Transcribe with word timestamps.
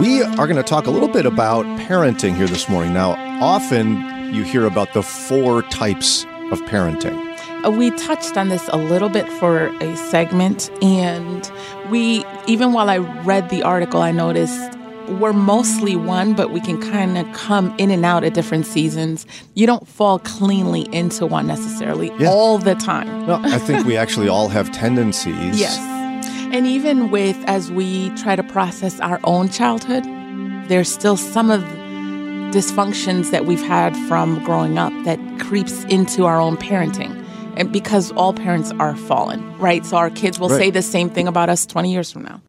We 0.00 0.22
are 0.22 0.46
going 0.46 0.56
to 0.56 0.62
talk 0.62 0.86
a 0.86 0.90
little 0.90 1.08
bit 1.08 1.26
about 1.26 1.64
parenting 1.80 2.34
here 2.34 2.46
this 2.46 2.68
morning. 2.68 2.92
Now, 2.92 3.12
often 3.42 4.34
you 4.34 4.42
hear 4.42 4.64
about 4.64 4.92
the 4.94 5.02
four 5.02 5.62
types 5.62 6.24
of 6.50 6.60
parenting. 6.62 7.16
Uh, 7.64 7.70
We 7.70 7.90
touched 7.92 8.36
on 8.36 8.48
this 8.48 8.68
a 8.72 8.76
little 8.78 9.08
bit 9.08 9.28
for 9.34 9.66
a 9.82 9.96
segment, 9.96 10.70
and 10.82 11.50
we, 11.90 12.24
even 12.46 12.72
while 12.72 12.88
I 12.90 12.98
read 12.98 13.50
the 13.50 13.62
article, 13.62 14.00
I 14.02 14.10
noticed 14.12 14.58
we're 15.20 15.32
mostly 15.32 15.94
one, 15.94 16.34
but 16.34 16.50
we 16.52 16.60
can 16.60 16.80
kind 16.80 17.18
of 17.18 17.30
come 17.34 17.74
in 17.78 17.90
and 17.90 18.04
out 18.04 18.24
at 18.24 18.34
different 18.34 18.66
seasons. 18.66 19.26
You 19.54 19.66
don't 19.66 19.86
fall 19.86 20.18
cleanly 20.20 20.88
into 20.92 21.26
one 21.26 21.46
necessarily 21.46 22.10
Yeah. 22.18 22.28
all 22.28 22.58
the 22.58 22.74
time. 22.76 23.26
Well, 23.26 23.40
I 23.44 23.58
think 23.58 23.86
we 23.86 23.96
actually 24.04 24.28
all 24.28 24.48
have 24.48 24.72
tendencies. 24.72 25.60
Yes. 25.60 25.76
And 26.52 26.66
even 26.66 27.10
with, 27.10 27.36
as 27.46 27.72
we 27.72 28.10
try 28.10 28.36
to 28.36 28.42
process 28.42 29.00
our 29.00 29.18
own 29.24 29.48
childhood, 29.48 30.04
there's 30.68 30.92
still 30.92 31.16
some 31.16 31.50
of 31.50 31.62
dysfunctions 32.52 33.30
that 33.30 33.46
we've 33.46 33.62
had 33.62 33.96
from 34.06 34.44
growing 34.44 34.76
up 34.76 34.92
that 35.04 35.18
creeps 35.40 35.84
into 35.84 36.26
our 36.26 36.38
own 36.38 36.58
parenting. 36.58 37.18
And 37.56 37.72
because 37.72 38.12
all 38.12 38.34
parents 38.34 38.70
are 38.72 38.94
fallen, 38.94 39.56
right? 39.58 39.84
So 39.86 39.96
our 39.96 40.10
kids 40.10 40.38
will 40.38 40.50
Right. 40.50 40.58
say 40.60 40.70
the 40.70 40.82
same 40.82 41.08
thing 41.08 41.26
about 41.26 41.48
us 41.48 41.64
20 41.64 41.90
years 41.90 42.12
from 42.12 42.24
now. 42.24 42.42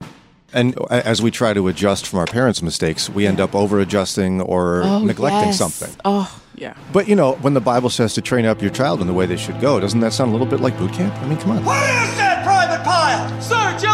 And 0.51 0.77
as 0.91 1.21
we 1.21 1.31
try 1.31 1.53
to 1.53 1.67
adjust 1.69 2.05
from 2.05 2.19
our 2.19 2.25
parents' 2.25 2.61
mistakes, 2.61 3.09
we 3.09 3.25
end 3.25 3.39
up 3.39 3.55
over 3.55 3.79
adjusting 3.79 4.41
or 4.41 4.83
oh, 4.83 4.99
neglecting 4.99 5.47
yes. 5.47 5.57
something. 5.57 5.89
Oh, 6.03 6.29
yeah. 6.55 6.73
But 6.91 7.07
you 7.07 7.15
know, 7.15 7.33
when 7.41 7.53
the 7.53 7.61
Bible 7.61 7.89
says 7.89 8.13
to 8.15 8.21
train 8.21 8.45
up 8.45 8.61
your 8.61 8.69
child 8.69 8.99
in 9.01 9.07
the 9.07 9.13
way 9.13 9.25
they 9.25 9.37
should 9.37 9.59
go, 9.61 9.79
doesn't 9.79 10.01
that 10.01 10.11
sound 10.11 10.29
a 10.29 10.31
little 10.33 10.45
bit 10.45 10.59
like 10.59 10.77
boot 10.77 10.91
camp? 10.91 11.15
I 11.21 11.25
mean, 11.27 11.37
come 11.39 11.51
on. 11.51 11.63
What 11.65 11.77
is 11.89 12.17
that, 12.17 12.43
Private 12.45 12.83
Pyle? 12.83 13.41
Sir, 13.41 13.79
jelly 13.79 13.92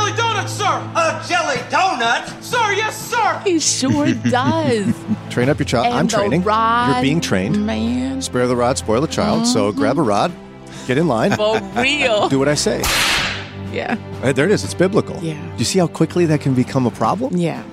donut? 1.70 2.44
Sir, 2.44 2.74
yes, 2.74 2.98
sir! 3.10 3.42
He 3.46 3.60
sure 3.60 4.14
does. 4.14 4.94
Train 5.30 5.50
up 5.50 5.60
your 5.60 5.66
child. 5.66 5.86
And 5.88 5.96
I'm 5.96 6.08
the 6.08 6.18
training. 6.18 6.44
rod, 6.44 6.94
You're 6.94 7.02
being 7.02 7.22
trained. 7.22 7.66
Man, 7.66 8.22
Spare 8.22 8.48
the 8.48 8.56
rod, 8.56 8.78
spoil 8.78 9.02
the 9.02 9.08
child. 9.08 9.48
So 9.48 9.72
grab 9.72 9.98
a 9.98 10.02
rod, 10.02 10.32
get 10.88 10.98
in 10.98 11.08
line, 11.08 11.32
for 11.36 11.60
real. 11.76 12.30
do 12.30 12.40
what 12.40 12.48
I 12.48 12.56
say. 12.56 12.82
Yeah. 13.72 13.98
Uh, 14.24 14.34
There 14.34 14.46
it 14.46 14.52
is. 14.52 14.64
It's 14.64 14.74
biblical. 14.74 15.16
Yeah. 15.24 15.40
Do 15.54 15.58
you 15.60 15.66
see 15.66 15.78
how 15.80 15.88
quickly 15.88 16.26
that 16.26 16.42
can 16.42 16.54
become 16.56 16.86
a 16.88 16.92
problem? 16.92 17.38
Yeah. 17.38 17.64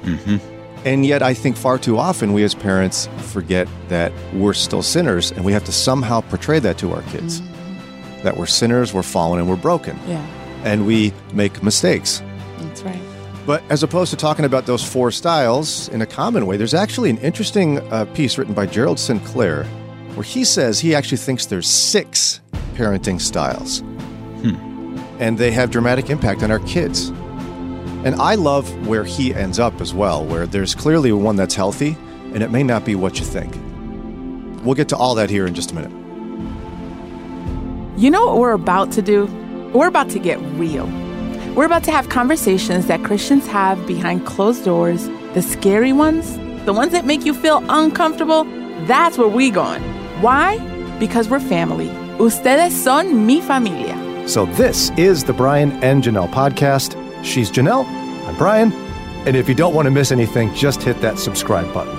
And 0.84 1.04
yet, 1.04 1.22
I 1.22 1.34
think 1.34 1.56
far 1.56 1.78
too 1.78 1.98
often 1.98 2.32
we 2.32 2.44
as 2.44 2.54
parents 2.54 3.08
forget 3.18 3.66
that 3.88 4.12
we're 4.34 4.52
still 4.52 4.82
sinners 4.82 5.32
and 5.32 5.44
we 5.44 5.52
have 5.52 5.64
to 5.64 5.72
somehow 5.72 6.20
portray 6.20 6.58
that 6.60 6.78
to 6.78 6.92
our 6.92 7.02
kids 7.02 7.40
that 8.22 8.36
we're 8.36 8.46
sinners, 8.46 8.92
we're 8.92 9.02
fallen, 9.02 9.38
and 9.38 9.48
we're 9.48 9.56
broken. 9.56 9.96
Yeah. 10.08 10.24
And 10.64 10.86
we 10.86 11.12
make 11.32 11.62
mistakes. 11.62 12.22
That's 12.58 12.82
right. 12.82 13.00
But 13.46 13.62
as 13.70 13.84
opposed 13.84 14.10
to 14.10 14.16
talking 14.16 14.44
about 14.44 14.66
those 14.66 14.82
four 14.84 15.12
styles 15.12 15.88
in 15.90 16.02
a 16.02 16.06
common 16.06 16.46
way, 16.46 16.56
there's 16.56 16.74
actually 16.74 17.10
an 17.10 17.18
interesting 17.18 17.78
uh, 17.92 18.04
piece 18.06 18.38
written 18.38 18.54
by 18.54 18.66
Gerald 18.66 18.98
Sinclair 18.98 19.64
where 20.14 20.24
he 20.24 20.44
says 20.44 20.80
he 20.80 20.94
actually 20.94 21.18
thinks 21.18 21.46
there's 21.46 21.68
six 21.68 22.40
parenting 22.74 23.20
styles. 23.20 23.80
And 25.20 25.38
they 25.38 25.50
have 25.52 25.70
dramatic 25.70 26.10
impact 26.10 26.42
on 26.42 26.50
our 26.50 26.58
kids. 26.60 27.10
And 28.04 28.14
I 28.16 28.34
love 28.34 28.86
where 28.88 29.04
he 29.04 29.34
ends 29.34 29.58
up 29.58 29.80
as 29.80 29.94
well, 29.94 30.24
where 30.24 30.46
there's 30.46 30.74
clearly 30.74 31.12
one 31.12 31.36
that's 31.36 31.54
healthy, 31.54 31.96
and 32.34 32.42
it 32.42 32.50
may 32.50 32.62
not 32.62 32.84
be 32.84 32.94
what 32.94 33.18
you 33.18 33.24
think. 33.24 33.54
We'll 34.64 34.74
get 34.74 34.88
to 34.88 34.96
all 34.96 35.14
that 35.14 35.30
here 35.30 35.46
in 35.46 35.54
just 35.54 35.70
a 35.70 35.74
minute. 35.74 35.92
You 37.98 38.10
know 38.10 38.26
what 38.26 38.38
we're 38.38 38.52
about 38.52 38.90
to 38.92 39.02
do? 39.02 39.26
We're 39.72 39.88
about 39.88 40.10
to 40.10 40.18
get 40.18 40.38
real. 40.58 40.86
We're 41.56 41.64
about 41.64 41.84
to 41.84 41.90
have 41.90 42.10
conversations 42.10 42.86
that 42.88 43.02
Christians 43.02 43.46
have 43.46 43.86
behind 43.86 44.26
closed 44.26 44.62
doors, 44.66 45.08
the 45.32 45.40
scary 45.40 45.90
ones, 45.90 46.36
the 46.66 46.74
ones 46.74 46.92
that 46.92 47.06
make 47.06 47.24
you 47.24 47.32
feel 47.32 47.64
uncomfortable. 47.70 48.44
That's 48.84 49.16
where 49.16 49.26
we 49.26 49.50
going. 49.50 49.82
Why? 50.20 50.58
Because 50.98 51.30
we're 51.30 51.40
family. 51.40 51.88
Ustedes 52.18 52.72
son 52.72 53.24
mi 53.24 53.40
familia. 53.40 53.96
So, 54.28 54.44
this 54.44 54.90
is 54.98 55.24
the 55.24 55.32
Brian 55.32 55.72
and 55.82 56.04
Janelle 56.04 56.28
podcast. 56.28 56.94
She's 57.24 57.50
Janelle, 57.50 57.86
I'm 58.26 58.36
Brian, 58.36 58.70
and 59.24 59.34
if 59.34 59.48
you 59.48 59.54
don't 59.54 59.74
want 59.74 59.86
to 59.86 59.90
miss 59.90 60.12
anything, 60.12 60.52
just 60.52 60.82
hit 60.82 61.00
that 61.00 61.18
subscribe 61.18 61.72
button. 61.72 61.96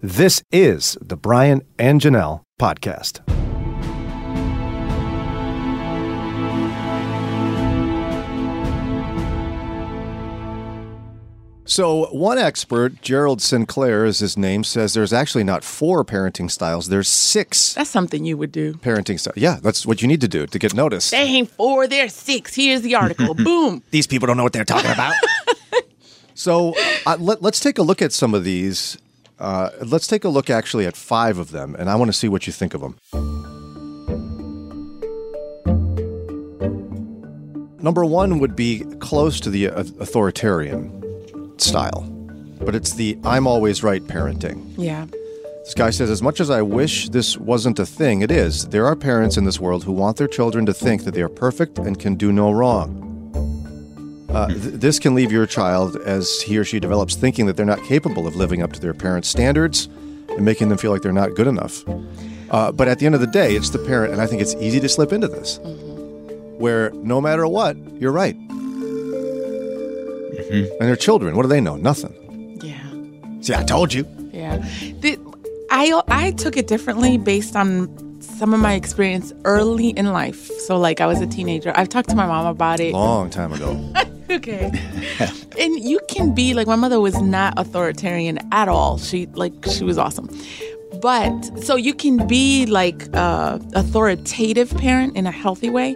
This 0.00 0.42
is 0.50 0.96
the 1.02 1.16
Brian 1.18 1.60
and 1.78 2.00
Janelle 2.00 2.44
podcast. 2.58 3.20
So, 11.68 12.06
one 12.12 12.38
expert, 12.38 13.02
Gerald 13.02 13.42
Sinclair 13.42 14.04
is 14.04 14.20
his 14.20 14.36
name, 14.36 14.62
says 14.62 14.94
there's 14.94 15.12
actually 15.12 15.42
not 15.42 15.64
four 15.64 16.04
parenting 16.04 16.48
styles, 16.48 16.86
there's 16.86 17.08
six 17.08 17.74
That's 17.74 17.90
something 17.90 18.24
you 18.24 18.36
would 18.36 18.52
do. 18.52 18.74
parenting 18.74 19.18
styles. 19.18 19.36
Yeah, 19.36 19.58
that's 19.60 19.84
what 19.84 20.00
you 20.00 20.06
need 20.06 20.20
to 20.20 20.28
do 20.28 20.46
to 20.46 20.58
get 20.60 20.74
noticed. 20.74 21.10
They 21.10 21.22
ain't 21.22 21.50
four, 21.50 21.88
they're 21.88 22.08
six. 22.08 22.54
Here's 22.54 22.82
the 22.82 22.94
article. 22.94 23.34
Boom. 23.34 23.82
These 23.90 24.06
people 24.06 24.28
don't 24.28 24.36
know 24.36 24.44
what 24.44 24.52
they're 24.52 24.64
talking 24.64 24.92
about. 24.92 25.14
so, 26.34 26.72
uh, 27.04 27.16
let, 27.18 27.42
let's 27.42 27.58
take 27.58 27.78
a 27.78 27.82
look 27.82 28.00
at 28.00 28.12
some 28.12 28.32
of 28.32 28.44
these. 28.44 28.96
Uh, 29.40 29.70
let's 29.84 30.06
take 30.06 30.22
a 30.22 30.28
look 30.28 30.48
actually 30.48 30.86
at 30.86 30.96
five 30.96 31.36
of 31.36 31.50
them, 31.50 31.74
and 31.76 31.90
I 31.90 31.96
want 31.96 32.10
to 32.10 32.16
see 32.16 32.28
what 32.28 32.46
you 32.46 32.52
think 32.52 32.74
of 32.74 32.80
them. 32.80 32.96
Number 37.82 38.04
one 38.04 38.38
would 38.38 38.54
be 38.54 38.84
close 39.00 39.40
to 39.40 39.50
the 39.50 39.68
uh, 39.68 39.80
authoritarian 39.80 41.02
style, 41.60 42.02
but 42.60 42.74
it's 42.74 42.94
the 42.94 43.18
I'm 43.24 43.46
always 43.46 43.82
right 43.82 44.02
parenting. 44.02 44.74
Yeah. 44.76 45.06
This 45.64 45.74
guy 45.74 45.90
says, 45.90 46.10
as 46.10 46.22
much 46.22 46.38
as 46.38 46.48
I 46.48 46.62
wish 46.62 47.08
this 47.08 47.36
wasn't 47.36 47.80
a 47.80 47.86
thing, 47.86 48.22
it 48.22 48.30
is. 48.30 48.68
There 48.68 48.86
are 48.86 48.94
parents 48.94 49.36
in 49.36 49.44
this 49.44 49.58
world 49.58 49.82
who 49.82 49.90
want 49.90 50.16
their 50.16 50.28
children 50.28 50.64
to 50.66 50.72
think 50.72 51.02
that 51.02 51.12
they 51.12 51.22
are 51.22 51.28
perfect 51.28 51.78
and 51.78 51.98
can 51.98 52.14
do 52.14 52.30
no 52.30 52.52
wrong. 52.52 53.02
Uh, 54.28 54.46
th- 54.46 54.60
this 54.60 55.00
can 55.00 55.14
leave 55.16 55.32
your 55.32 55.46
child, 55.46 55.96
as 55.96 56.40
he 56.42 56.56
or 56.56 56.64
she 56.64 56.78
develops, 56.78 57.16
thinking 57.16 57.46
that 57.46 57.56
they're 57.56 57.66
not 57.66 57.82
capable 57.82 58.28
of 58.28 58.36
living 58.36 58.62
up 58.62 58.72
to 58.74 58.80
their 58.80 58.94
parents' 58.94 59.28
standards 59.28 59.88
and 60.28 60.44
making 60.44 60.68
them 60.68 60.78
feel 60.78 60.92
like 60.92 61.02
they're 61.02 61.12
not 61.12 61.34
good 61.34 61.48
enough. 61.48 61.82
Uh, 62.50 62.70
but 62.70 62.86
at 62.86 63.00
the 63.00 63.06
end 63.06 63.16
of 63.16 63.20
the 63.20 63.26
day, 63.26 63.56
it's 63.56 63.70
the 63.70 63.78
parent, 63.78 64.12
and 64.12 64.22
I 64.22 64.26
think 64.28 64.40
it's 64.42 64.54
easy 64.56 64.78
to 64.78 64.88
slip 64.88 65.12
into 65.12 65.26
this, 65.26 65.58
where 66.58 66.90
no 66.90 67.20
matter 67.20 67.44
what, 67.48 67.76
you're 68.00 68.12
right. 68.12 68.36
Mm-hmm. 70.50 70.80
And 70.80 70.88
their 70.88 70.96
children, 70.96 71.36
what 71.36 71.42
do 71.42 71.48
they 71.48 71.60
know? 71.60 71.76
Nothing. 71.76 72.58
Yeah. 72.62 73.42
See, 73.42 73.54
I 73.54 73.64
told 73.64 73.92
you. 73.92 74.06
Yeah. 74.32 74.58
The, 75.00 75.18
I 75.70 76.00
I 76.08 76.32
took 76.32 76.56
it 76.56 76.68
differently 76.68 77.18
based 77.18 77.56
on 77.56 77.88
some 78.20 78.52
of 78.54 78.60
my 78.60 78.74
experience 78.74 79.32
early 79.44 79.90
in 79.90 80.12
life. 80.12 80.50
So 80.60 80.76
like 80.76 81.00
I 81.00 81.06
was 81.06 81.20
a 81.20 81.26
teenager. 81.26 81.72
I've 81.74 81.88
talked 81.88 82.08
to 82.10 82.16
my 82.16 82.26
mom 82.26 82.46
about 82.46 82.80
it. 82.80 82.92
Long 82.92 83.30
time 83.30 83.52
ago. 83.52 83.92
Okay. 84.28 84.72
and 85.56 85.78
you 85.78 86.00
can 86.08 86.34
be 86.34 86.52
like 86.52 86.66
my 86.66 86.74
mother 86.74 86.98
was 86.98 87.16
not 87.22 87.54
authoritarian 87.56 88.40
at 88.50 88.66
all. 88.68 88.98
She 88.98 89.26
like 89.26 89.52
she 89.70 89.84
was 89.84 89.98
awesome. 89.98 90.28
But 91.00 91.62
so 91.62 91.76
you 91.76 91.94
can 91.94 92.26
be 92.26 92.66
like 92.66 93.06
a 93.14 93.60
authoritative 93.74 94.76
parent 94.78 95.16
in 95.16 95.28
a 95.28 95.30
healthy 95.30 95.70
way 95.70 95.94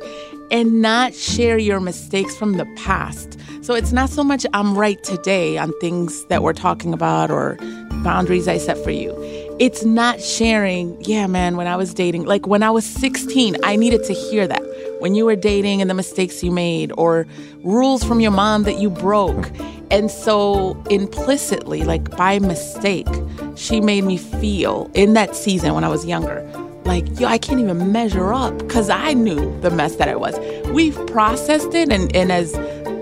and 0.53 0.81
not 0.81 1.13
share 1.13 1.59
your 1.59 1.81
mistakes 1.81 2.37
from 2.37 2.53
the 2.53 2.67
past. 2.77 3.37
So 3.63 3.75
it's 3.75 3.93
not 3.93 4.09
so 4.09 4.25
much 4.25 4.47
I'm 4.55 4.77
right 4.77 5.03
today 5.05 5.59
on 5.59 5.79
things 5.81 6.25
that 6.27 6.43
we're 6.43 6.55
talking 6.55 6.95
about 6.95 7.31
or 7.31 7.59
boundaries 8.03 8.49
I 8.49 8.57
set 8.57 8.83
for 8.83 8.91
you. 8.91 9.15
It's 9.59 9.85
not 9.85 10.19
sharing, 10.23 10.99
yeah, 11.03 11.27
man, 11.27 11.59
when 11.59 11.67
I 11.67 11.77
was 11.77 11.93
dating, 11.93 12.25
like 12.25 12.47
when 12.47 12.63
I 12.63 12.71
was 12.71 12.87
16, 12.87 13.59
I 13.63 13.77
needed 13.77 14.03
to 14.05 14.15
hear 14.15 14.49
that. 14.49 14.63
When 15.01 15.15
you 15.15 15.27
were 15.27 15.37
dating 15.37 15.83
and 15.83 15.91
the 15.91 15.95
mistakes 15.95 16.43
you 16.43 16.51
made, 16.51 16.91
or 16.97 17.27
rules 17.63 18.03
from 18.03 18.21
your 18.21 18.31
mom 18.31 18.63
that 18.63 18.79
you 18.79 18.89
broke. 18.89 19.51
And 19.91 20.11
so 20.11 20.83
implicitly, 20.89 21.83
like 21.83 22.17
by 22.17 22.39
mistake, 22.39 23.09
she 23.57 23.83
made 23.83 24.05
me 24.05 24.17
feel 24.17 24.91
in 24.95 25.13
that 25.15 25.37
season 25.37 25.75
when 25.75 25.85
I 25.85 25.89
was 25.89 26.07
younger, 26.07 26.43
like, 26.87 27.21
yo, 27.21 27.29
I 27.29 27.37
can't 27.37 27.61
even 27.61 27.93
measure 27.93 28.33
up 28.33 28.57
because 28.59 28.89
I 28.89 29.13
knew 29.13 29.61
the 29.61 29.71
mess 29.71 29.97
that 29.97 30.09
I 30.09 30.17
was. 30.17 30.39
We've 30.71 30.97
processed 31.07 31.75
it, 31.75 31.93
and, 31.93 32.15
and 32.17 32.33
as 32.33 32.55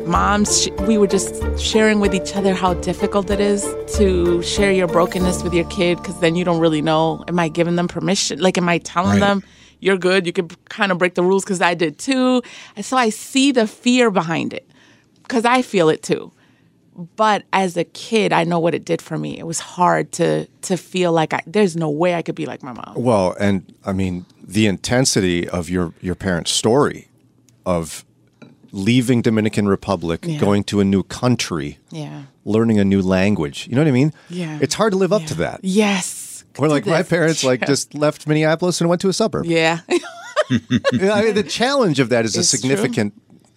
moms, 0.08 0.62
sh- 0.62 0.68
we 0.86 0.98
were 0.98 1.06
just 1.06 1.58
sharing 1.58 2.00
with 2.00 2.14
each 2.14 2.34
other 2.34 2.54
how 2.54 2.74
difficult 2.74 3.30
it 3.30 3.40
is 3.40 3.62
to 3.96 4.42
share 4.42 4.72
your 4.72 4.88
brokenness 4.88 5.42
with 5.42 5.54
your 5.54 5.66
kid 5.66 5.98
because 5.98 6.18
then 6.20 6.34
you 6.34 6.44
don't 6.44 6.60
really 6.60 6.82
know, 6.82 7.24
am 7.28 7.38
I 7.38 7.48
giving 7.48 7.76
them 7.76 7.88
permission? 7.88 8.40
Like, 8.40 8.58
am 8.58 8.68
I 8.68 8.78
telling 8.78 9.20
them 9.20 9.42
you're 9.80 9.98
good? 9.98 10.26
You 10.26 10.32
can 10.32 10.48
kind 10.68 10.90
of 10.90 10.98
break 10.98 11.14
the 11.14 11.22
rules 11.22 11.44
because 11.44 11.60
I 11.60 11.74
did 11.74 11.98
too. 11.98 12.42
And 12.74 12.84
so 12.84 12.96
I 12.96 13.10
see 13.10 13.52
the 13.52 13.66
fear 13.66 14.10
behind 14.10 14.52
it 14.52 14.68
because 15.22 15.44
I 15.44 15.62
feel 15.62 15.88
it 15.88 16.02
too. 16.02 16.32
But 17.14 17.44
as 17.52 17.76
a 17.76 17.84
kid, 17.84 18.32
I 18.32 18.42
know 18.42 18.58
what 18.58 18.74
it 18.74 18.84
did 18.84 19.00
for 19.00 19.16
me. 19.16 19.38
It 19.38 19.46
was 19.46 19.60
hard 19.60 20.10
to 20.12 20.46
to 20.62 20.76
feel 20.76 21.12
like 21.12 21.32
I, 21.32 21.42
there's 21.46 21.76
no 21.76 21.88
way 21.88 22.16
I 22.16 22.22
could 22.22 22.34
be 22.34 22.44
like 22.44 22.64
my 22.64 22.72
mom. 22.72 22.94
Well, 22.96 23.36
and 23.38 23.72
I 23.84 23.92
mean 23.92 24.26
the 24.42 24.66
intensity 24.66 25.48
of 25.48 25.70
your 25.70 25.94
your 26.00 26.16
parents' 26.16 26.50
story 26.50 27.06
of 27.64 28.04
leaving 28.72 29.22
Dominican 29.22 29.66
Republic, 29.68 30.20
Yeah. 30.26 30.38
going 30.38 30.64
to 30.64 30.80
a 30.80 30.84
new 30.84 31.02
country, 31.02 31.78
Yeah. 31.90 32.22
learning 32.44 32.78
a 32.78 32.84
new 32.84 33.00
language. 33.02 33.66
You 33.68 33.74
know 33.76 33.82
what 33.82 33.88
I 33.88 33.92
mean? 33.92 34.12
Yeah. 34.28 34.58
It's 34.60 34.74
hard 34.74 34.92
to 34.92 34.98
live 34.98 35.12
up 35.12 35.24
to 35.26 35.34
that. 35.36 35.60
Yes. 35.62 36.44
Or 36.58 36.68
like 36.68 36.86
my 36.86 37.02
parents 37.02 37.44
like 37.44 37.66
just 37.66 37.94
left 37.94 38.26
Minneapolis 38.26 38.80
and 38.80 38.88
went 38.90 39.00
to 39.02 39.08
a 39.08 39.12
suburb. 39.12 39.46
Yeah. 39.46 39.80
Yeah, 40.92 41.12
I 41.12 41.24
mean, 41.24 41.34
the 41.34 41.42
challenge 41.42 42.00
of 42.00 42.08
that 42.08 42.24
is 42.24 42.34
a 42.34 42.40
It's 42.40 42.50
true. 42.50 42.58
significant, 42.60 43.12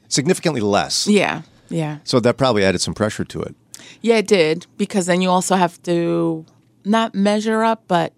significantly 0.10 0.60
less. 0.62 1.08
yeah. 1.08 1.44
Yeah. 1.70 2.00
So 2.04 2.20
that 2.20 2.36
probably 2.36 2.66
added 2.66 2.82
some 2.82 2.94
pressure 2.94 3.24
to 3.24 3.42
it. 3.42 3.56
Yeah, 4.02 4.18
it 4.18 4.28
did 4.28 4.68
because 4.78 5.06
then 5.06 5.22
you 5.22 5.30
also 5.30 5.56
have 5.56 5.82
to 5.84 6.46
not 6.84 7.16
measure 7.16 7.64
up, 7.64 7.84
but 7.88 8.12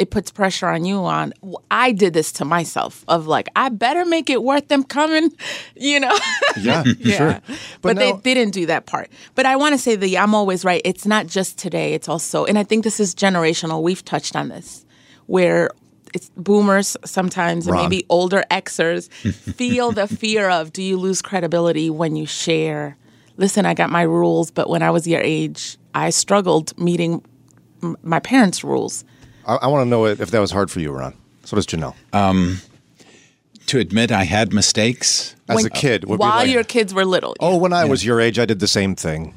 it 0.00 0.10
puts 0.10 0.30
pressure 0.30 0.66
on 0.68 0.84
you. 0.84 0.98
On 0.98 1.32
I 1.70 1.92
did 1.92 2.12
this 2.14 2.32
to 2.32 2.44
myself 2.44 3.04
of 3.08 3.26
like 3.26 3.48
I 3.56 3.68
better 3.68 4.04
make 4.04 4.28
it 4.30 4.42
worth 4.42 4.68
them 4.68 4.82
coming, 4.84 5.32
you 5.76 6.00
know. 6.00 6.16
Yeah, 6.60 6.84
yeah, 6.98 7.16
sure. 7.16 7.40
but, 7.82 7.96
now- 7.96 8.12
they 8.16 8.34
didn't 8.34 8.52
do 8.54 8.66
that 8.66 8.86
part. 8.86 9.10
But 9.34 9.46
I 9.46 9.56
want 9.56 9.74
to 9.74 9.78
say 9.78 9.96
the 9.96 10.18
I'm 10.18 10.34
always 10.34 10.64
right. 10.64 10.82
It's 10.84 11.06
not 11.06 11.26
just 11.26 11.58
today. 11.58 11.94
It's 11.94 12.08
also, 12.08 12.44
and 12.44 12.58
I 12.58 12.64
think 12.64 12.84
this 12.84 13.00
is 13.00 13.14
generational. 13.14 13.82
We've 13.82 14.04
touched 14.04 14.36
on 14.36 14.48
this, 14.48 14.84
where 15.26 15.70
it's 16.14 16.30
boomers 16.36 16.96
sometimes 17.04 17.66
and 17.66 17.76
maybe 17.76 18.06
older 18.08 18.42
Xers 18.50 19.10
feel 19.56 19.92
the 19.92 20.06
fear 20.06 20.48
of 20.48 20.72
do 20.72 20.82
you 20.82 20.96
lose 20.96 21.20
credibility 21.20 21.90
when 21.90 22.16
you 22.16 22.24
share? 22.26 22.96
Listen, 23.36 23.66
I 23.66 23.74
got 23.74 23.90
my 23.90 24.02
rules, 24.02 24.50
but 24.50 24.70
when 24.70 24.82
I 24.82 24.90
was 24.90 25.06
your 25.06 25.20
age, 25.20 25.76
I 25.94 26.08
struggled 26.10 26.78
meeting 26.78 27.22
m- 27.82 27.96
my 28.02 28.18
parents' 28.18 28.64
rules. 28.64 29.04
I, 29.46 29.54
I 29.56 29.66
want 29.68 29.86
to 29.86 29.88
know 29.88 30.04
if 30.06 30.30
that 30.30 30.40
was 30.40 30.50
hard 30.50 30.70
for 30.70 30.80
you, 30.80 30.92
Ron. 30.92 31.14
So 31.44 31.54
does 31.56 31.66
Janelle. 31.66 31.94
Um, 32.12 32.60
to 33.66 33.78
admit 33.78 34.12
I 34.12 34.24
had 34.24 34.52
mistakes, 34.52 35.34
As 35.48 35.56
When- 35.56 35.66
a 35.66 35.70
kid, 35.70 36.04
would 36.04 36.18
be 36.18 36.20
while 36.20 36.36
like, 36.38 36.50
your 36.50 36.64
kids 36.64 36.92
were 36.92 37.04
little. 37.04 37.34
oh, 37.40 37.56
when 37.56 37.72
I 37.72 37.84
was 37.84 38.04
your 38.04 38.20
age, 38.20 38.38
I 38.38 38.44
did 38.44 38.58
the 38.60 38.68
same 38.68 38.94
thing. 38.96 39.34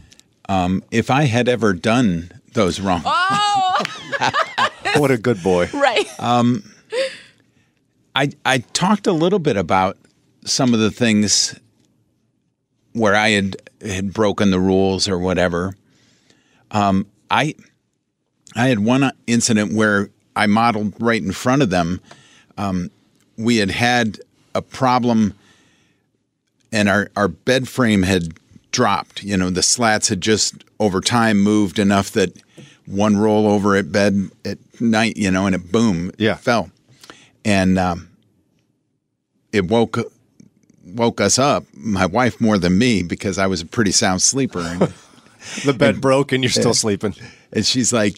Um, 0.47 0.83
if 0.91 1.09
I 1.11 1.23
had 1.23 1.47
ever 1.47 1.73
done 1.73 2.31
those 2.53 2.79
wrong, 2.79 3.01
Oh, 3.06 3.83
What 4.97 5.11
a 5.11 5.17
good 5.17 5.41
boy. 5.44 5.69
right. 5.73 6.07
Um, 6.19 6.63
I 8.15 8.31
I 8.44 8.59
talked 8.73 9.06
a 9.06 9.11
little 9.11 9.38
bit 9.39 9.56
about 9.56 9.97
some 10.45 10.73
of 10.73 10.79
the 10.79 10.89
things 10.89 11.57
where 12.94 13.13
I 13.15 13.29
had 13.29 13.57
had 13.85 14.11
broken 14.13 14.50
the 14.51 14.59
rules 14.59 15.07
or 15.07 15.19
whatever. 15.19 15.75
Um, 16.71 17.06
I 17.29 17.53
I 18.56 18.68
had 18.68 18.80
one 18.80 19.12
incident 19.28 19.74
where 19.74 20.10
I 20.36 20.46
modeled 20.48 20.94
right 21.00 21.22
in 21.22 21.31
front 21.31 21.62
of 21.62 21.69
them. 21.69 22.01
Um, 22.57 22.90
we 23.38 23.57
had 23.57 23.72
had 23.72 24.19
a 24.56 24.62
problem, 24.62 25.34
and 26.72 26.90
our 26.90 27.10
our 27.16 27.28
bed 27.28 27.68
frame 27.68 28.04
had 28.04 28.34
dropped. 28.72 29.24
You 29.24 29.38
know, 29.38 29.50
the 29.50 29.63
slats 29.63 30.10
had 30.10 30.22
just 30.22 30.63
over 30.80 31.01
time 31.01 31.40
moved 31.42 31.80
enough 31.80 32.12
that 32.12 32.31
one 32.86 33.18
roll 33.18 33.48
over 33.48 33.75
at 33.75 33.92
bed 33.92 34.30
at 34.46 34.57
night, 34.81 35.16
you 35.18 35.30
know, 35.31 35.45
and 35.45 35.56
it 35.56 35.72
boom, 35.72 36.12
Yeah. 36.18 36.36
fell 36.36 36.72
and 37.45 37.78
um, 37.78 38.10
it 39.54 39.66
woke 39.66 39.98
woke 40.86 41.22
us 41.22 41.38
up. 41.38 41.66
My 41.74 42.06
wife 42.07 42.42
more 42.42 42.57
than 42.57 42.78
me 42.78 43.04
because 43.04 43.38
I 43.38 43.48
was 43.48 43.62
a 43.62 43.66
pretty 43.66 43.92
sound 43.92 44.22
sleeper, 44.22 44.60
and, 44.62 44.94
The 45.66 45.74
bed 45.74 46.02
broke 46.02 46.31
and 46.31 46.44
you're 46.44 46.50
still 46.50 46.74
sleeping. 46.74 47.16
and 47.54 47.66
she's 47.66 47.94
like 47.94 48.18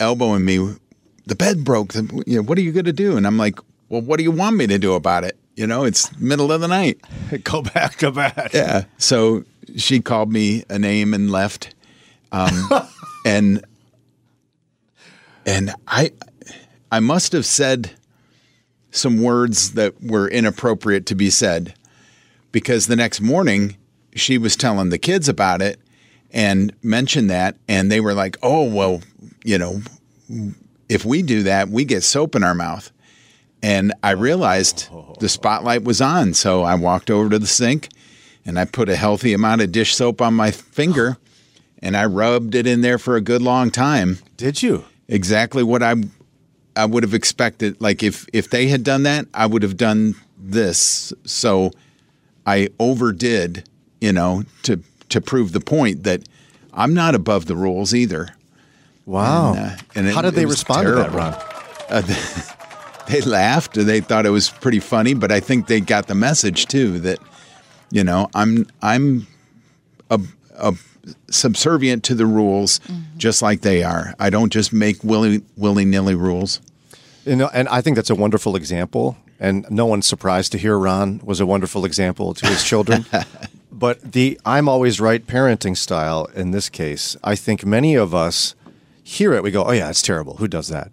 elbowing 0.00 0.44
me. 0.44 0.76
The 1.26 1.34
bed 1.34 1.64
broke. 1.64 1.94
You 1.94 2.22
know, 2.26 2.42
what 2.42 2.56
are 2.58 2.62
you 2.62 2.72
going 2.72 2.84
to 2.84 2.92
do? 2.92 3.16
And 3.16 3.26
I'm 3.26 3.36
like, 3.36 3.58
well, 3.88 4.00
what 4.00 4.18
do 4.18 4.22
you 4.22 4.30
want 4.30 4.56
me 4.56 4.66
to 4.66 4.78
do 4.78 4.94
about 4.94 5.24
it? 5.24 5.36
You 5.56 5.66
know, 5.66 5.84
it's 5.84 6.16
middle 6.18 6.52
of 6.52 6.60
the 6.60 6.68
night. 6.68 7.00
Go 7.44 7.62
back 7.62 7.96
to 7.96 8.10
bed. 8.10 8.50
Yeah. 8.52 8.84
So 8.98 9.44
she 9.76 10.00
called 10.00 10.30
me 10.30 10.64
a 10.68 10.78
name 10.78 11.14
and 11.14 11.30
left. 11.30 11.74
Um, 12.30 12.68
and 13.24 13.64
and 15.46 15.74
I 15.86 16.12
I 16.90 17.00
must 17.00 17.32
have 17.32 17.46
said 17.46 17.92
some 18.90 19.22
words 19.22 19.72
that 19.72 20.02
were 20.02 20.28
inappropriate 20.28 21.06
to 21.06 21.14
be 21.14 21.30
said 21.30 21.74
because 22.52 22.86
the 22.86 22.96
next 22.96 23.20
morning 23.20 23.76
she 24.14 24.38
was 24.38 24.56
telling 24.56 24.90
the 24.90 24.98
kids 24.98 25.28
about 25.28 25.60
it 25.60 25.78
and 26.32 26.74
mentioned 26.82 27.30
that 27.30 27.56
and 27.68 27.90
they 27.90 28.00
were 28.00 28.14
like, 28.14 28.36
"Oh, 28.42 28.64
well, 28.68 29.02
you 29.46 29.58
know, 29.58 29.80
if 30.88 31.04
we 31.04 31.22
do 31.22 31.44
that, 31.44 31.68
we 31.68 31.84
get 31.84 32.02
soap 32.02 32.34
in 32.34 32.44
our 32.44 32.54
mouth." 32.54 32.90
And 33.62 33.92
I 34.02 34.10
realized 34.10 34.88
the 35.18 35.28
spotlight 35.28 35.82
was 35.84 36.00
on, 36.00 36.34
so 36.34 36.62
I 36.62 36.74
walked 36.74 37.10
over 37.10 37.30
to 37.30 37.38
the 37.38 37.46
sink 37.46 37.88
and 38.44 38.58
I 38.58 38.64
put 38.64 38.88
a 38.88 38.96
healthy 38.96 39.32
amount 39.32 39.62
of 39.62 39.72
dish 39.72 39.94
soap 39.94 40.20
on 40.20 40.34
my 40.34 40.50
finger 40.50 41.16
and 41.80 41.96
I 41.96 42.04
rubbed 42.04 42.54
it 42.54 42.66
in 42.66 42.80
there 42.80 42.98
for 42.98 43.16
a 43.16 43.20
good 43.20 43.42
long 43.42 43.70
time. 43.70 44.18
Did 44.36 44.62
you? 44.62 44.84
Exactly 45.08 45.62
what 45.62 45.82
I 45.82 45.96
I 46.74 46.84
would 46.84 47.02
have 47.02 47.14
expected. 47.14 47.80
Like 47.80 48.02
if 48.02 48.26
if 48.32 48.50
they 48.50 48.68
had 48.68 48.84
done 48.84 49.02
that, 49.04 49.26
I 49.34 49.46
would 49.46 49.62
have 49.62 49.76
done 49.76 50.14
this. 50.38 51.12
So 51.24 51.70
I 52.46 52.68
overdid, 52.78 53.68
you 54.00 54.12
know, 54.12 54.44
to 54.64 54.80
to 55.08 55.20
prove 55.20 55.52
the 55.52 55.60
point 55.60 56.04
that 56.04 56.22
I'm 56.72 56.92
not 56.94 57.14
above 57.14 57.46
the 57.46 57.56
rules 57.56 57.94
either. 57.94 58.30
Wow. 59.06 59.54
And, 59.54 59.58
uh, 59.58 59.76
and 59.94 60.06
it- 60.08 60.14
How 60.14 60.22
did 60.22 60.34
they 60.34 60.44
was 60.46 60.56
respond 60.56 60.86
to 60.86 60.92
that, 60.96 61.10
terrible. 61.12 61.38
Ron? 61.90 62.04
They 63.08 63.20
laughed. 63.20 63.74
They 63.74 64.00
thought 64.00 64.26
it 64.26 64.30
was 64.30 64.50
pretty 64.50 64.80
funny, 64.80 65.14
but 65.14 65.30
I 65.30 65.38
think 65.38 65.68
they 65.68 65.80
got 65.80 66.08
the 66.08 66.16
message 66.16 66.66
too 66.66 66.98
that 67.00 67.20
you 67.92 68.02
know 68.02 68.28
I'm 68.34 68.66
I'm 68.82 69.28
a, 70.10 70.20
a 70.58 70.74
subservient 71.30 72.02
to 72.04 72.16
the 72.16 72.26
rules, 72.26 72.80
just 73.16 73.42
like 73.42 73.60
they 73.60 73.84
are. 73.84 74.12
I 74.18 74.28
don't 74.28 74.52
just 74.52 74.72
make 74.72 75.04
willy 75.04 75.42
willy 75.56 75.84
nilly 75.84 76.16
rules. 76.16 76.60
You 77.24 77.36
know, 77.36 77.48
and 77.54 77.68
I 77.68 77.80
think 77.80 77.94
that's 77.94 78.10
a 78.10 78.14
wonderful 78.16 78.56
example. 78.56 79.16
And 79.38 79.64
no 79.70 79.86
one's 79.86 80.06
surprised 80.06 80.50
to 80.52 80.58
hear 80.58 80.76
Ron 80.76 81.20
was 81.22 81.38
a 81.38 81.46
wonderful 81.46 81.84
example 81.84 82.34
to 82.34 82.46
his 82.46 82.64
children. 82.64 83.04
but 83.70 84.00
the 84.00 84.40
I'm 84.44 84.68
always 84.68 85.00
right 85.00 85.24
parenting 85.24 85.76
style 85.76 86.24
in 86.34 86.50
this 86.50 86.68
case, 86.68 87.16
I 87.22 87.36
think 87.36 87.64
many 87.64 87.94
of 87.94 88.16
us 88.16 88.56
hear 89.08 89.32
it, 89.34 89.42
we 89.44 89.52
go, 89.52 89.62
oh, 89.64 89.70
yeah, 89.70 89.88
it's 89.88 90.02
terrible. 90.02 90.36
Who 90.38 90.48
does 90.48 90.66
that? 90.68 90.90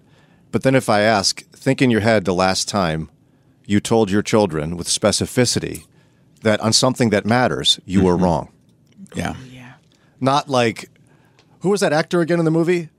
But 0.51 0.61
then 0.61 0.75
if 0.75 0.87
I 0.87 1.01
ask, 1.01 1.41
think 1.51 1.81
in 1.81 1.89
your 1.89 2.01
head 2.01 2.25
the 2.25 2.33
last 2.33 2.69
time 2.69 3.09
you 3.65 3.79
told 3.79 4.11
your 4.11 4.21
children 4.21 4.77
with 4.77 4.87
specificity 4.87 5.85
that 6.43 6.59
on 6.61 6.73
something 6.73 7.09
that 7.09 7.25
matters, 7.25 7.79
you 7.85 8.03
were 8.03 8.15
wrong. 8.15 8.49
Yeah. 9.15 9.35
yeah. 9.49 9.73
Not 10.21 10.47
like, 10.47 10.89
who 11.61 11.69
was 11.69 11.79
that 11.81 11.91
actor 11.91 12.21
again 12.21 12.37
in 12.37 12.45
the 12.45 12.51
movie? 12.51 12.89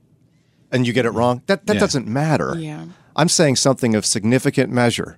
And 0.69 0.85
you 0.85 0.91
get 0.91 1.05
it 1.05 1.11
wrong? 1.11 1.43
That, 1.45 1.65
that 1.67 1.75
Yeah. 1.75 1.79
doesn't 1.79 2.07
matter. 2.07 2.55
Yeah. 2.57 2.85
I'm 3.15 3.29
saying 3.29 3.55
something 3.55 3.95
of 3.95 4.05
significant 4.05 4.69
measure 4.69 5.17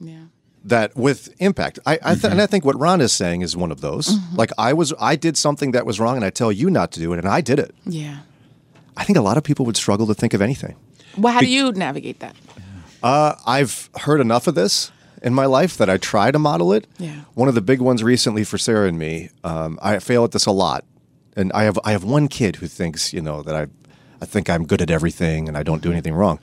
Yeah. 0.00 0.26
that 0.64 0.94
with 0.94 1.34
impact. 1.40 1.80
I, 1.84 1.98
I 2.04 2.14
th- 2.14 2.30
and 2.30 2.40
I 2.40 2.46
think 2.46 2.64
what 2.64 2.78
Ron 2.78 3.00
is 3.00 3.12
saying 3.12 3.40
is 3.42 3.56
one 3.56 3.72
of 3.72 3.80
those. 3.80 4.06
Mm-hmm. 4.08 4.36
Like 4.36 4.50
I 4.56 4.72
was, 4.74 4.92
I 5.00 5.16
did 5.16 5.36
something 5.36 5.72
that 5.72 5.86
was 5.86 5.98
wrong, 5.98 6.14
and 6.14 6.24
I 6.24 6.30
tell 6.30 6.52
you 6.52 6.70
not 6.70 6.92
to 6.92 7.00
do 7.00 7.12
it, 7.12 7.18
and 7.18 7.26
I 7.26 7.40
did 7.40 7.58
it. 7.58 7.74
Yeah. 7.84 8.18
I 8.96 9.04
think 9.04 9.18
a 9.18 9.22
lot 9.22 9.36
of 9.36 9.44
people 9.44 9.66
would 9.66 9.76
struggle 9.76 10.06
to 10.06 10.14
think 10.14 10.34
of 10.34 10.42
anything. 10.42 10.76
Well, 11.16 11.32
how 11.32 11.40
do 11.40 11.46
you 11.46 11.72
navigate 11.72 12.20
that? 12.20 12.36
I've 13.02 13.90
heard 14.00 14.20
enough 14.20 14.46
of 14.46 14.54
this 14.54 14.92
in 15.22 15.34
my 15.34 15.46
life 15.46 15.76
that 15.78 15.88
I 15.88 15.96
try 15.96 16.30
to 16.30 16.38
model 16.38 16.72
it. 16.72 16.86
Yeah. 16.98 17.22
One 17.34 17.48
of 17.48 17.54
the 17.54 17.60
big 17.60 17.80
ones 17.80 18.02
recently 18.02 18.44
for 18.44 18.58
Sarah 18.58 18.88
and 18.88 18.98
me, 18.98 19.30
um, 19.44 19.78
I 19.82 19.98
fail 19.98 20.24
at 20.24 20.32
this 20.32 20.46
a 20.46 20.52
lot, 20.52 20.84
and 21.36 21.52
I 21.52 21.64
have 21.64 21.78
I 21.84 21.92
have 21.92 22.04
one 22.04 22.28
kid 22.28 22.56
who 22.56 22.66
thinks 22.66 23.12
you 23.12 23.20
know 23.20 23.42
that 23.42 23.54
I 23.54 23.66
I 24.20 24.26
think 24.26 24.48
I'm 24.48 24.66
good 24.66 24.82
at 24.82 24.90
everything 24.90 25.48
and 25.48 25.56
I 25.56 25.62
don't 25.62 25.82
do 25.82 25.90
anything 25.90 26.14
wrong. 26.14 26.38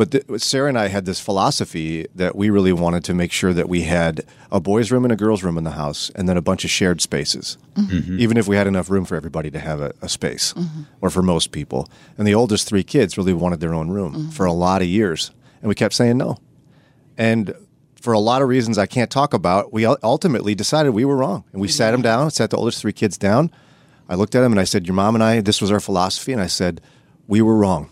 But 0.00 0.12
th- 0.12 0.40
Sarah 0.40 0.70
and 0.70 0.78
I 0.78 0.88
had 0.88 1.04
this 1.04 1.20
philosophy 1.20 2.06
that 2.14 2.34
we 2.34 2.48
really 2.48 2.72
wanted 2.72 3.04
to 3.04 3.12
make 3.12 3.30
sure 3.32 3.52
that 3.52 3.68
we 3.68 3.82
had 3.82 4.22
a 4.50 4.58
boys' 4.58 4.90
room 4.90 5.04
and 5.04 5.12
a 5.12 5.14
girls' 5.14 5.42
room 5.42 5.58
in 5.58 5.64
the 5.64 5.72
house, 5.72 6.10
and 6.14 6.26
then 6.26 6.38
a 6.38 6.40
bunch 6.40 6.64
of 6.64 6.70
shared 6.70 7.02
spaces, 7.02 7.58
mm-hmm. 7.74 8.18
even 8.18 8.38
if 8.38 8.48
we 8.48 8.56
had 8.56 8.66
enough 8.66 8.88
room 8.88 9.04
for 9.04 9.14
everybody 9.14 9.50
to 9.50 9.58
have 9.58 9.82
a, 9.82 9.92
a 10.00 10.08
space, 10.08 10.54
mm-hmm. 10.54 10.84
or 11.02 11.10
for 11.10 11.20
most 11.20 11.52
people. 11.52 11.86
And 12.16 12.26
the 12.26 12.34
oldest 12.34 12.66
three 12.66 12.82
kids 12.82 13.18
really 13.18 13.34
wanted 13.34 13.60
their 13.60 13.74
own 13.74 13.90
room 13.90 14.14
mm-hmm. 14.14 14.30
for 14.30 14.46
a 14.46 14.54
lot 14.54 14.80
of 14.80 14.88
years, 14.88 15.32
and 15.60 15.68
we 15.68 15.74
kept 15.74 15.92
saying 15.92 16.16
no. 16.16 16.38
And 17.18 17.54
for 18.00 18.14
a 18.14 18.18
lot 18.18 18.40
of 18.40 18.48
reasons 18.48 18.78
I 18.78 18.86
can't 18.86 19.10
talk 19.10 19.34
about, 19.34 19.70
we 19.70 19.84
ultimately 19.84 20.54
decided 20.54 20.92
we 20.92 21.04
were 21.04 21.18
wrong. 21.18 21.44
And 21.52 21.60
we 21.60 21.68
sat 21.68 21.90
them 21.90 22.00
down, 22.00 22.30
sat 22.30 22.48
the 22.48 22.56
oldest 22.56 22.80
three 22.80 22.94
kids 22.94 23.18
down. 23.18 23.50
I 24.08 24.14
looked 24.14 24.34
at 24.34 24.40
them 24.40 24.52
and 24.52 24.60
I 24.60 24.64
said, 24.64 24.86
Your 24.86 24.94
mom 24.94 25.14
and 25.14 25.22
I, 25.22 25.42
this 25.42 25.60
was 25.60 25.70
our 25.70 25.78
philosophy. 25.78 26.32
And 26.32 26.40
I 26.40 26.46
said, 26.46 26.80
We 27.26 27.42
were 27.42 27.54
wrong. 27.54 27.90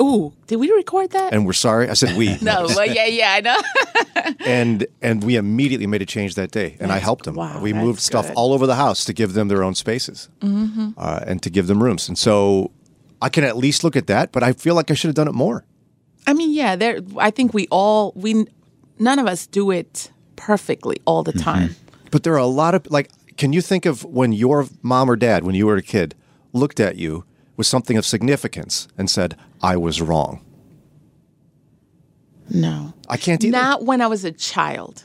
Ooh, 0.00 0.32
did 0.46 0.56
we 0.56 0.70
record 0.72 1.10
that? 1.10 1.32
And 1.34 1.44
we're 1.46 1.52
sorry. 1.52 1.88
I 1.88 1.94
said, 1.94 2.16
We. 2.16 2.36
no, 2.42 2.66
well, 2.68 2.86
yeah, 2.86 3.06
yeah, 3.06 3.32
I 3.34 3.40
know. 3.40 3.60
And 4.46 4.86
and 5.02 5.24
we 5.24 5.36
immediately 5.36 5.86
made 5.86 6.02
a 6.02 6.06
change 6.06 6.34
that 6.34 6.50
day. 6.50 6.76
And 6.80 6.90
I 6.92 6.98
helped 6.98 7.24
them. 7.24 7.34
wow, 7.34 7.60
we 7.60 7.72
that's 7.72 7.84
moved 7.84 8.00
stuff 8.00 8.26
good. 8.26 8.34
all 8.36 8.52
over 8.52 8.66
the 8.66 8.74
house 8.74 9.04
to 9.06 9.12
give 9.12 9.32
them 9.34 9.48
their 9.48 9.62
own 9.62 9.74
spaces 9.74 10.28
Mm-hmm. 10.40 10.90
uh, 10.96 11.20
and 11.26 11.42
to 11.42 11.50
give 11.50 11.66
them 11.66 11.82
rooms. 11.82 12.08
And 12.08 12.16
so 12.18 12.70
I 13.22 13.28
can 13.28 13.44
at 13.44 13.56
least 13.56 13.82
look 13.84 13.96
at 13.96 14.06
that, 14.06 14.32
but 14.32 14.42
I 14.42 14.52
feel 14.52 14.74
like 14.74 14.90
I 14.90 14.94
should 14.94 15.08
have 15.08 15.14
done 15.14 15.28
it 15.28 15.34
more. 15.34 15.64
I 16.26 16.32
mean, 16.34 16.52
yeah, 16.52 16.76
there. 16.76 17.00
I 17.18 17.30
think 17.30 17.54
we 17.54 17.66
all 17.70 18.12
we 18.14 18.46
none 18.98 19.18
of 19.18 19.26
us 19.26 19.46
do 19.46 19.70
it 19.70 20.10
perfectly 20.36 20.96
all 21.06 21.22
the 21.22 21.32
time. 21.32 21.74
But 22.10 22.22
there 22.22 22.32
are 22.34 22.38
a 22.38 22.46
lot 22.46 22.74
of 22.74 22.90
like. 22.90 23.10
Can 23.36 23.52
you 23.54 23.62
think 23.62 23.86
of 23.86 24.04
when 24.04 24.32
your 24.32 24.66
mom 24.82 25.10
or 25.10 25.16
dad, 25.16 25.44
when 25.44 25.54
you 25.54 25.66
were 25.66 25.76
a 25.76 25.82
kid, 25.82 26.14
looked 26.52 26.78
at 26.80 26.96
you 26.96 27.24
with 27.56 27.66
something 27.66 27.96
of 27.98 28.04
significance 28.04 28.86
and 28.98 29.08
said, 29.10 29.34
"I 29.62 29.76
was 29.76 30.00
wrong"? 30.00 30.40
No. 32.48 32.94
I 33.08 33.16
can't 33.16 33.42
either. 33.44 33.52
Not 33.56 33.84
when 33.84 34.00
I 34.00 34.06
was 34.06 34.24
a 34.24 34.32
child. 34.32 35.04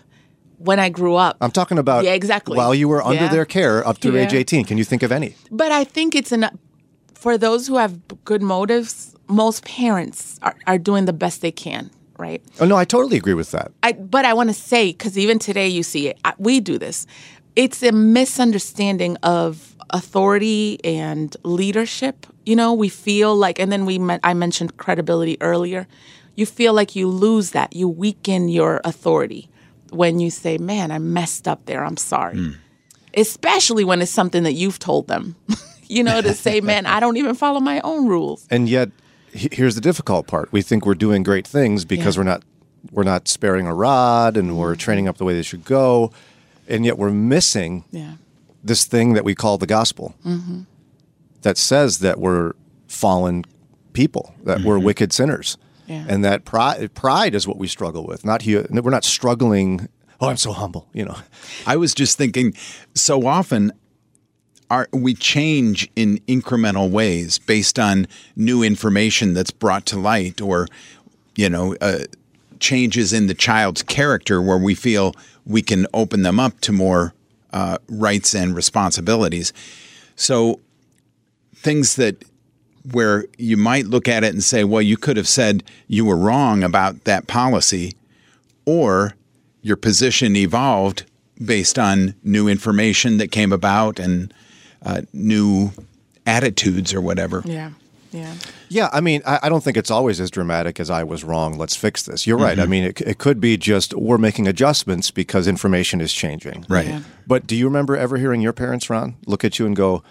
When 0.58 0.80
I 0.80 0.90
grew 0.90 1.16
up. 1.16 1.38
I'm 1.42 1.52
talking 1.52 1.78
about 1.78 2.06
Yeah, 2.06 2.14
exactly. 2.14 2.58
while 2.58 2.74
you 2.74 2.88
were 2.88 3.04
under 3.04 3.24
Yeah. 3.26 3.30
their 3.32 3.46
care 3.46 3.86
up 3.88 4.00
to 4.00 4.16
age 4.18 4.34
18. 4.34 4.66
Can 4.66 4.78
you 4.78 4.84
think 4.84 5.04
of 5.04 5.12
any? 5.12 5.36
But 5.52 5.72
I 5.72 5.84
think 5.84 6.16
it's 6.16 6.32
enough 6.32 6.54
for 7.14 7.38
those 7.38 7.68
who 7.68 7.76
have 7.78 8.00
good 8.24 8.42
motives. 8.42 9.16
Most 9.28 9.66
parents 9.66 10.40
are, 10.42 10.56
are 10.66 10.78
doing 10.78 11.06
the 11.06 11.14
best 11.14 11.42
they 11.42 11.52
can, 11.52 11.92
right? 12.18 12.42
Oh 12.60 12.66
no, 12.66 12.78
I 12.78 12.86
totally 12.86 13.18
agree 13.18 13.34
with 13.34 13.52
that. 13.52 13.72
I, 13.84 13.92
but 13.94 14.24
I 14.24 14.34
want 14.34 14.50
to 14.50 14.54
say 14.56 14.92
because 14.92 15.18
even 15.18 15.40
today 15.40 15.68
you 15.68 15.84
see 15.84 16.08
it, 16.08 16.18
I, 16.24 16.34
we 16.38 16.60
do 16.60 16.78
this. 16.78 17.06
It's 17.56 17.84
a 17.84 17.92
misunderstanding 17.92 19.18
of 19.24 19.76
authority 19.90 20.80
and 20.84 21.36
leadership. 21.44 22.26
You 22.46 22.56
know, 22.56 22.74
we 22.74 22.90
feel 22.90 23.36
like, 23.36 23.60
and 23.60 23.72
then 23.72 23.86
we 23.86 23.98
met, 23.98 24.20
I 24.24 24.34
mentioned 24.34 24.78
credibility 24.78 25.38
earlier. 25.42 25.88
You 26.36 26.46
feel 26.46 26.74
like 26.74 26.96
you 26.96 27.08
lose 27.08 27.52
that. 27.52 27.76
You 27.76 27.88
weaken 27.90 28.50
your 28.50 28.82
authority 28.84 29.50
when 29.92 30.20
you 30.20 30.30
say, 30.30 30.58
"Man, 30.58 30.92
I 30.92 31.00
messed 31.00 31.48
up 31.48 31.66
there. 31.66 31.84
I'm 31.84 31.98
sorry." 31.98 32.36
Hmm. 32.38 32.52
Especially 33.16 33.84
when 33.86 34.02
it's 34.02 34.12
something 34.12 34.44
that 34.44 34.54
you've 34.54 34.78
told 34.78 35.08
them. 35.08 35.36
you 35.88 36.04
know, 36.04 36.22
to 36.22 36.34
say, 36.34 36.62
"Man, 36.62 36.86
I 36.86 37.00
don't 37.00 37.18
even 37.18 37.36
follow 37.36 37.60
my 37.62 37.80
own 37.82 38.08
rules." 38.08 38.46
And 38.52 38.68
yet, 38.68 38.90
here's 39.32 39.76
the 39.76 39.82
difficult 39.82 40.28
part. 40.28 40.52
We 40.52 40.62
think 40.62 40.86
we're 40.86 40.96
doing 40.96 41.24
great 41.24 41.48
things 41.48 41.86
because 41.86 42.16
Yeah. 42.16 42.20
we're 42.20 42.26
not 42.26 42.44
we're 42.92 43.04
not 43.04 43.28
sparing 43.28 43.66
a 43.66 43.74
rod 43.74 44.38
and 44.38 44.58
we're 44.58 44.74
mm-hmm. 44.74 44.80
training 44.80 45.08
up 45.08 45.18
the 45.18 45.26
way 45.26 45.34
they 45.34 45.42
should 45.42 45.66
go, 45.66 46.12
and 46.68 46.86
yet 46.86 46.98
we're 46.98 47.12
missing 47.12 47.84
Yeah. 47.92 48.14
this 48.64 48.86
thing 48.86 49.14
that 49.14 49.24
we 49.24 49.34
call 49.36 49.58
the 49.58 49.66
gospel 49.68 50.14
mm-hmm. 50.26 50.62
That 51.46 51.58
says 51.60 52.00
that 52.00 52.20
we're 52.20 52.54
fallen 52.88 53.46
people, 53.94 54.34
that 54.46 54.62
we're 54.62 54.80
wicked 54.80 55.14
sinners, 55.14 55.58
Yeah. 55.88 56.04
and 56.10 56.26
that 56.26 56.44
pride 56.44 56.94
pride 56.96 57.36
is 57.36 57.48
what 57.48 57.58
we 57.58 57.68
struggle 57.68 58.04
with. 58.06 58.26
Not 58.26 58.42
hu- 58.42 58.66
we're 58.72 58.90
not 58.90 59.04
struggling. 59.06 59.88
Oh, 60.20 60.30
I'm 60.30 60.38
so 60.38 60.54
humble, 60.54 60.88
you 60.92 61.06
know. 61.06 61.18
I 61.68 61.76
was 61.78 61.94
just 61.94 62.18
thinking 62.18 62.54
so 62.96 63.28
often 63.28 63.72
our, 64.72 64.88
we 64.92 65.14
change 65.14 65.88
in 65.96 66.18
incremental 66.28 66.90
ways 66.90 67.38
based 67.38 67.78
on 67.78 68.08
new 68.36 68.64
information 68.64 69.36
that's 69.36 69.52
brought 69.52 69.86
to 69.86 70.00
light 70.00 70.42
or 70.42 70.68
you 71.36 71.48
know 71.50 71.76
uh, 71.80 72.00
changes 72.60 73.14
in 73.14 73.28
the 73.28 73.36
child's 73.36 73.84
character 73.84 74.42
where 74.42 74.58
we 74.58 74.74
feel 74.74 75.14
we 75.46 75.62
can 75.62 75.86
open 75.94 76.24
them 76.24 76.40
up 76.40 76.60
to 76.62 76.72
more 76.72 77.14
uh, 77.54 77.78
rights 77.88 78.34
and 78.34 78.56
responsibilities 78.56 79.54
so 80.16 80.60
things 81.66 81.96
that 81.96 82.24
where 82.92 83.26
you 83.38 83.58
might 83.58 83.88
look 83.88 84.08
at 84.08 84.24
it 84.24 84.32
and 84.32 84.44
say 84.44 84.64
well 84.64 84.82
you 84.82 84.96
could 84.96 85.18
have 85.18 85.28
said 85.28 85.64
you 85.88 86.06
were 86.06 86.16
wrong 86.16 86.64
about 86.64 87.04
that 87.06 87.26
policy 87.26 87.96
or 88.66 89.16
your 89.62 89.76
position 89.76 90.36
evolved 90.36 91.04
based 91.44 91.80
on 91.80 92.14
new 92.24 92.48
information 92.48 93.18
that 93.18 93.32
came 93.32 93.52
about 93.52 94.00
and 94.00 94.32
uh, 94.84 95.02
new 95.12 95.72
attitudes 96.26 96.94
or 96.94 97.02
whatever. 97.02 97.42
Yeah. 97.46 97.72
Yeah. 98.12 98.34
Yeah, 98.70 98.90
I 98.94 99.02
mean, 99.02 99.22
I, 99.26 99.40
I 99.44 99.50
don't 99.50 99.64
think 99.64 99.76
it's 99.76 99.92
always 99.92 100.22
as 100.22 100.32
dramatic 100.32 100.80
as 100.80 100.90
I 100.90 101.04
was 101.04 101.24
wrong. 101.24 101.58
Let's 101.58 101.76
fix 101.76 102.04
this. 102.04 102.26
You're 102.26 102.38
right. 102.38 102.58
I 102.60 102.66
mean, 102.66 102.84
it, 102.86 103.02
it 103.02 103.18
could 103.18 103.42
be 103.42 103.58
just 103.58 103.94
we're 103.94 104.18
making 104.18 104.48
adjustments 104.48 105.12
because 105.12 105.48
information 105.48 106.00
is 106.00 106.14
changing. 106.14 106.66
Right. 106.70 106.88
Yeah. 106.88 107.02
But 107.28 107.46
do 107.46 107.56
you 107.56 107.66
remember 107.66 107.98
ever 107.98 108.18
hearing 108.18 108.42
your 108.42 108.54
parents, 108.54 108.90
Ron, 108.90 109.16
look 109.26 109.44
at 109.44 109.60
you 109.60 109.66
and 109.66 109.76
go, 109.76 110.02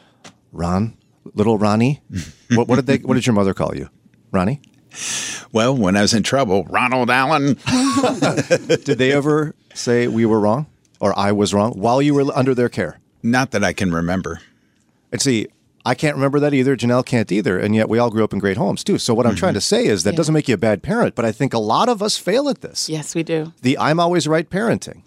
"Ron, 0.53 0.97
little 1.33 1.59
Ronnie"? 1.59 2.03
what, 2.55 2.69
what 2.69 2.77
did 2.77 2.87
they? 2.87 2.99
What 2.99 3.15
did 3.15 3.27
your 3.27 3.35
mother 3.35 3.55
call 3.55 3.75
you, 3.75 3.89
Ronnie? 4.33 4.61
Well, 5.53 5.77
when 5.77 5.97
I 5.97 6.03
was 6.03 6.15
in 6.15 6.23
trouble, 6.23 6.65
Ronald 6.65 7.11
Allen. 7.11 7.55
Did 8.85 8.99
they 8.99 9.13
ever 9.13 9.55
say 9.75 10.07
we 10.09 10.27
were 10.27 10.41
wrong 10.41 10.67
or 11.01 11.17
I 11.19 11.33
was 11.33 11.53
wrong 11.53 11.73
while 11.73 12.01
you 12.01 12.15
were 12.15 12.27
under 12.37 12.55
their 12.55 12.69
care? 12.69 13.01
Not 13.23 13.51
that 13.53 13.65
I 13.65 13.73
can 13.73 13.93
remember. 13.93 14.41
And 15.11 15.21
see, 15.21 15.49
I 15.87 15.95
can't 15.95 16.17
remember 16.17 16.41
that 16.41 16.55
either. 16.55 16.77
Janelle 16.77 17.05
can't 17.05 17.31
either. 17.31 17.59
And 17.59 17.75
yet 17.75 17.89
we 17.89 17.99
all 17.99 18.11
grew 18.11 18.25
up 18.25 18.33
in 18.33 18.39
great 18.39 18.57
homes 18.57 18.83
too. 18.83 18.99
So 18.99 19.15
what 19.15 19.27
I'm 19.27 19.35
trying 19.35 19.55
to 19.55 19.61
mm-hmm. 19.61 19.77
say 19.77 19.87
is 19.87 20.03
that 20.05 20.13
Yeah. 20.15 20.17
doesn't 20.17 20.35
make 20.35 20.49
you 20.49 20.55
a 20.55 20.59
bad 20.59 20.83
parent, 20.83 21.15
but 21.15 21.25
I 21.25 21.33
think 21.33 21.53
a 21.55 21.59
lot 21.59 21.89
of 21.89 22.03
us 22.03 22.17
fail 22.17 22.49
at 22.49 22.61
this. 22.61 22.89
Yes, 22.89 23.15
we 23.15 23.23
do. 23.23 23.53
The 23.63 23.79
I'm 23.79 24.01
always 24.01 24.27
right 24.27 24.49
parenting. 24.49 25.03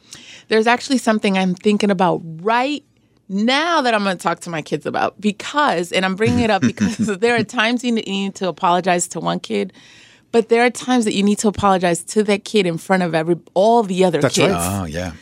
There's 0.49 0.67
actually 0.67 0.99
something 0.99 1.37
I'm 1.37 1.55
thinking 1.55 1.91
about 1.91 2.21
right 2.23 2.83
now 3.29 3.81
that 3.81 3.93
I'm 3.93 4.03
going 4.03 4.17
to 4.17 4.21
talk 4.21 4.39
to 4.41 4.49
my 4.49 4.61
kids 4.61 4.85
about 4.85 5.19
because, 5.19 5.91
and 5.91 6.05
I'm 6.05 6.15
bringing 6.15 6.39
it 6.39 6.49
up 6.49 6.61
because 6.61 6.97
there 6.97 7.35
are 7.35 7.43
times 7.43 7.83
you 7.83 7.91
need 7.91 8.35
to 8.35 8.47
apologize 8.47 9.07
to 9.09 9.19
one 9.19 9.39
kid, 9.39 9.73
but 10.31 10.49
there 10.49 10.65
are 10.65 10.69
times 10.69 11.05
that 11.05 11.13
you 11.13 11.23
need 11.23 11.39
to 11.39 11.47
apologize 11.47 12.03
to 12.03 12.23
that 12.23 12.43
kid 12.43 12.65
in 12.65 12.77
front 12.77 13.03
of 13.03 13.15
every 13.15 13.37
all 13.53 13.83
the 13.83 14.03
other 14.03 14.21
That's 14.21 14.35
kids. 14.35 14.53
right. 14.53 14.81
Oh, 14.81 14.85
yeah. 14.85 15.13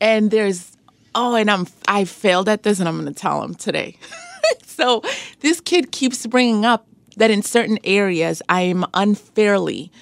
And 0.00 0.30
there's 0.30 0.76
oh, 1.14 1.34
and 1.34 1.50
I'm 1.50 1.66
I 1.86 2.04
failed 2.04 2.48
at 2.48 2.62
this, 2.62 2.80
and 2.80 2.88
I'm 2.88 3.00
going 3.00 3.12
to 3.12 3.18
tell 3.18 3.42
him 3.42 3.54
today. 3.54 3.98
so 4.66 5.02
this 5.40 5.60
kid 5.60 5.92
keeps 5.92 6.26
bringing 6.26 6.64
up 6.64 6.86
that 7.16 7.30
in 7.30 7.42
certain 7.42 7.78
areas 7.84 8.42
I'm 8.48 8.84
unfairly 8.94 9.92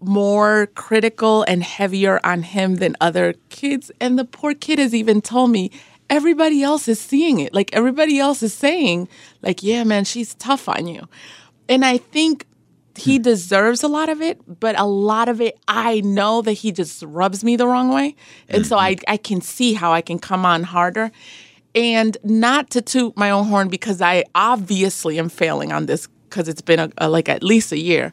more 0.00 0.66
critical 0.74 1.42
and 1.42 1.62
heavier 1.62 2.20
on 2.24 2.42
him 2.42 2.76
than 2.76 2.96
other 3.00 3.34
kids. 3.50 3.90
And 4.00 4.18
the 4.18 4.24
poor 4.24 4.54
kid 4.54 4.78
has 4.78 4.94
even 4.94 5.20
told 5.20 5.50
me 5.50 5.70
everybody 6.10 6.62
else 6.62 6.88
is 6.88 7.00
seeing 7.00 7.40
it. 7.40 7.54
Like 7.54 7.70
everybody 7.72 8.18
else 8.18 8.42
is 8.42 8.52
saying, 8.52 9.08
like, 9.42 9.62
yeah, 9.62 9.84
man, 9.84 10.04
she's 10.04 10.34
tough 10.34 10.68
on 10.68 10.86
you. 10.86 11.08
And 11.68 11.84
I 11.84 11.96
think 11.98 12.46
he 12.96 13.16
hmm. 13.16 13.22
deserves 13.22 13.82
a 13.82 13.88
lot 13.88 14.08
of 14.08 14.20
it, 14.20 14.40
but 14.60 14.78
a 14.78 14.84
lot 14.84 15.28
of 15.28 15.40
it 15.40 15.58
I 15.68 16.00
know 16.00 16.42
that 16.42 16.52
he 16.52 16.72
just 16.72 17.02
rubs 17.04 17.42
me 17.44 17.56
the 17.56 17.66
wrong 17.66 17.94
way. 17.94 18.16
And 18.48 18.66
so 18.66 18.76
I, 18.76 18.96
mm-hmm. 18.96 19.12
I 19.12 19.16
can 19.16 19.40
see 19.40 19.72
how 19.72 19.92
I 19.92 20.02
can 20.02 20.18
come 20.18 20.44
on 20.44 20.64
harder. 20.64 21.12
And 21.72 22.18
not 22.24 22.70
to 22.70 22.82
toot 22.82 23.16
my 23.16 23.30
own 23.30 23.46
horn 23.46 23.68
because 23.68 24.02
I 24.02 24.24
obviously 24.34 25.20
am 25.20 25.28
failing 25.28 25.70
on 25.70 25.86
this 25.86 26.08
because 26.28 26.48
it's 26.48 26.60
been 26.60 26.80
a, 26.80 26.90
a, 26.98 27.08
like 27.08 27.28
at 27.28 27.44
least 27.44 27.70
a 27.70 27.78
year. 27.78 28.12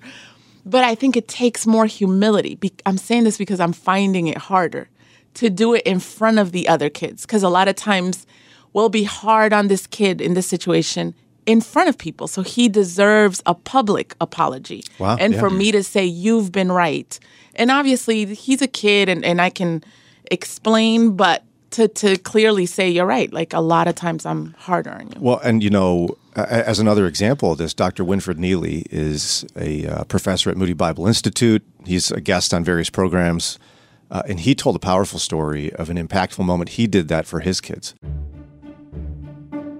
But 0.63 0.83
I 0.83 0.93
think 0.93 1.17
it 1.17 1.27
takes 1.27 1.65
more 1.65 1.87
humility. 1.87 2.53
Be- 2.55 2.73
I'm 2.85 2.99
saying 2.99 3.23
this 3.23 3.37
because 3.37 3.59
I'm 3.59 3.73
finding 3.73 4.27
it 4.27 4.37
harder 4.37 4.89
to 5.37 5.49
do 5.49 5.73
it 5.73 5.83
in 5.85 5.99
front 5.99 6.39
of 6.39 6.51
the 6.51 6.67
other 6.67 6.89
kids. 6.89 7.25
Because 7.25 7.43
a 7.43 7.49
lot 7.49 7.67
of 7.67 7.75
times 7.75 8.25
we'll 8.73 8.89
be 8.89 9.03
hard 9.03 9.53
on 9.53 9.67
this 9.67 9.87
kid 9.87 10.19
in 10.19 10.33
this 10.33 10.47
situation 10.47 11.13
in 11.45 11.61
front 11.61 11.89
of 11.89 11.97
people. 11.97 12.27
So 12.27 12.41
he 12.41 12.67
deserves 12.67 13.41
a 13.45 13.55
public 13.55 14.15
apology. 14.19 14.83
Wow, 14.99 15.15
and 15.19 15.33
yeah. 15.33 15.39
for 15.39 15.49
me 15.49 15.71
to 15.71 15.83
say, 15.83 16.05
you've 16.05 16.51
been 16.51 16.71
right. 16.71 17.17
And 17.55 17.71
obviously, 17.71 18.25
he's 18.35 18.61
a 18.61 18.67
kid 18.67 19.09
and, 19.09 19.23
and 19.23 19.41
I 19.41 19.49
can 19.49 19.83
explain, 20.29 21.15
but 21.15 21.43
to, 21.71 21.87
to 21.87 22.17
clearly 22.17 22.65
say, 22.65 22.89
you're 22.89 23.05
right. 23.05 23.31
Like 23.31 23.53
a 23.53 23.59
lot 23.59 23.87
of 23.87 23.95
times 23.95 24.25
I'm 24.25 24.53
harder 24.57 24.91
on 24.91 25.07
you. 25.07 25.17
Well, 25.19 25.39
and 25.43 25.63
you 25.63 25.69
know, 25.69 26.17
as 26.35 26.79
another 26.79 27.07
example 27.07 27.51
of 27.51 27.57
this, 27.57 27.73
Dr. 27.73 28.03
Winfred 28.03 28.37
Neely 28.37 28.85
is 28.89 29.45
a 29.55 29.85
uh, 29.85 30.03
professor 30.05 30.49
at 30.49 30.57
Moody 30.57 30.73
Bible 30.73 31.07
Institute. 31.07 31.63
He's 31.85 32.11
a 32.11 32.21
guest 32.21 32.53
on 32.53 32.63
various 32.63 32.89
programs. 32.89 33.59
Uh, 34.09 34.23
and 34.27 34.39
he 34.39 34.55
told 34.55 34.75
a 34.75 34.79
powerful 34.79 35.19
story 35.19 35.73
of 35.73 35.89
an 35.89 35.97
impactful 35.97 36.45
moment 36.45 36.69
he 36.71 36.87
did 36.87 37.07
that 37.09 37.25
for 37.25 37.41
his 37.41 37.59
kids. 37.59 37.93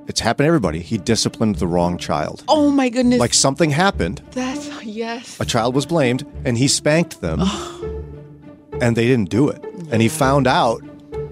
It's 0.07 0.21
happened 0.21 0.45
to 0.45 0.47
everybody. 0.47 0.79
He 0.79 0.97
disciplined 0.97 1.57
the 1.57 1.67
wrong 1.67 1.97
child. 1.97 2.43
Oh 2.47 2.71
my 2.71 2.89
goodness. 2.89 3.19
Like 3.19 3.33
something 3.33 3.69
happened, 3.69 4.21
that's, 4.31 4.83
yes. 4.83 5.39
a 5.39 5.45
child 5.45 5.75
was 5.75 5.85
blamed, 5.85 6.25
and 6.45 6.57
he 6.57 6.67
spanked 6.67 7.19
them, 7.21 7.41
and 8.81 8.95
they 8.95 9.05
didn't 9.05 9.29
do 9.29 9.49
it. 9.49 9.63
And 9.91 10.01
he 10.01 10.07
found 10.07 10.47
out 10.47 10.81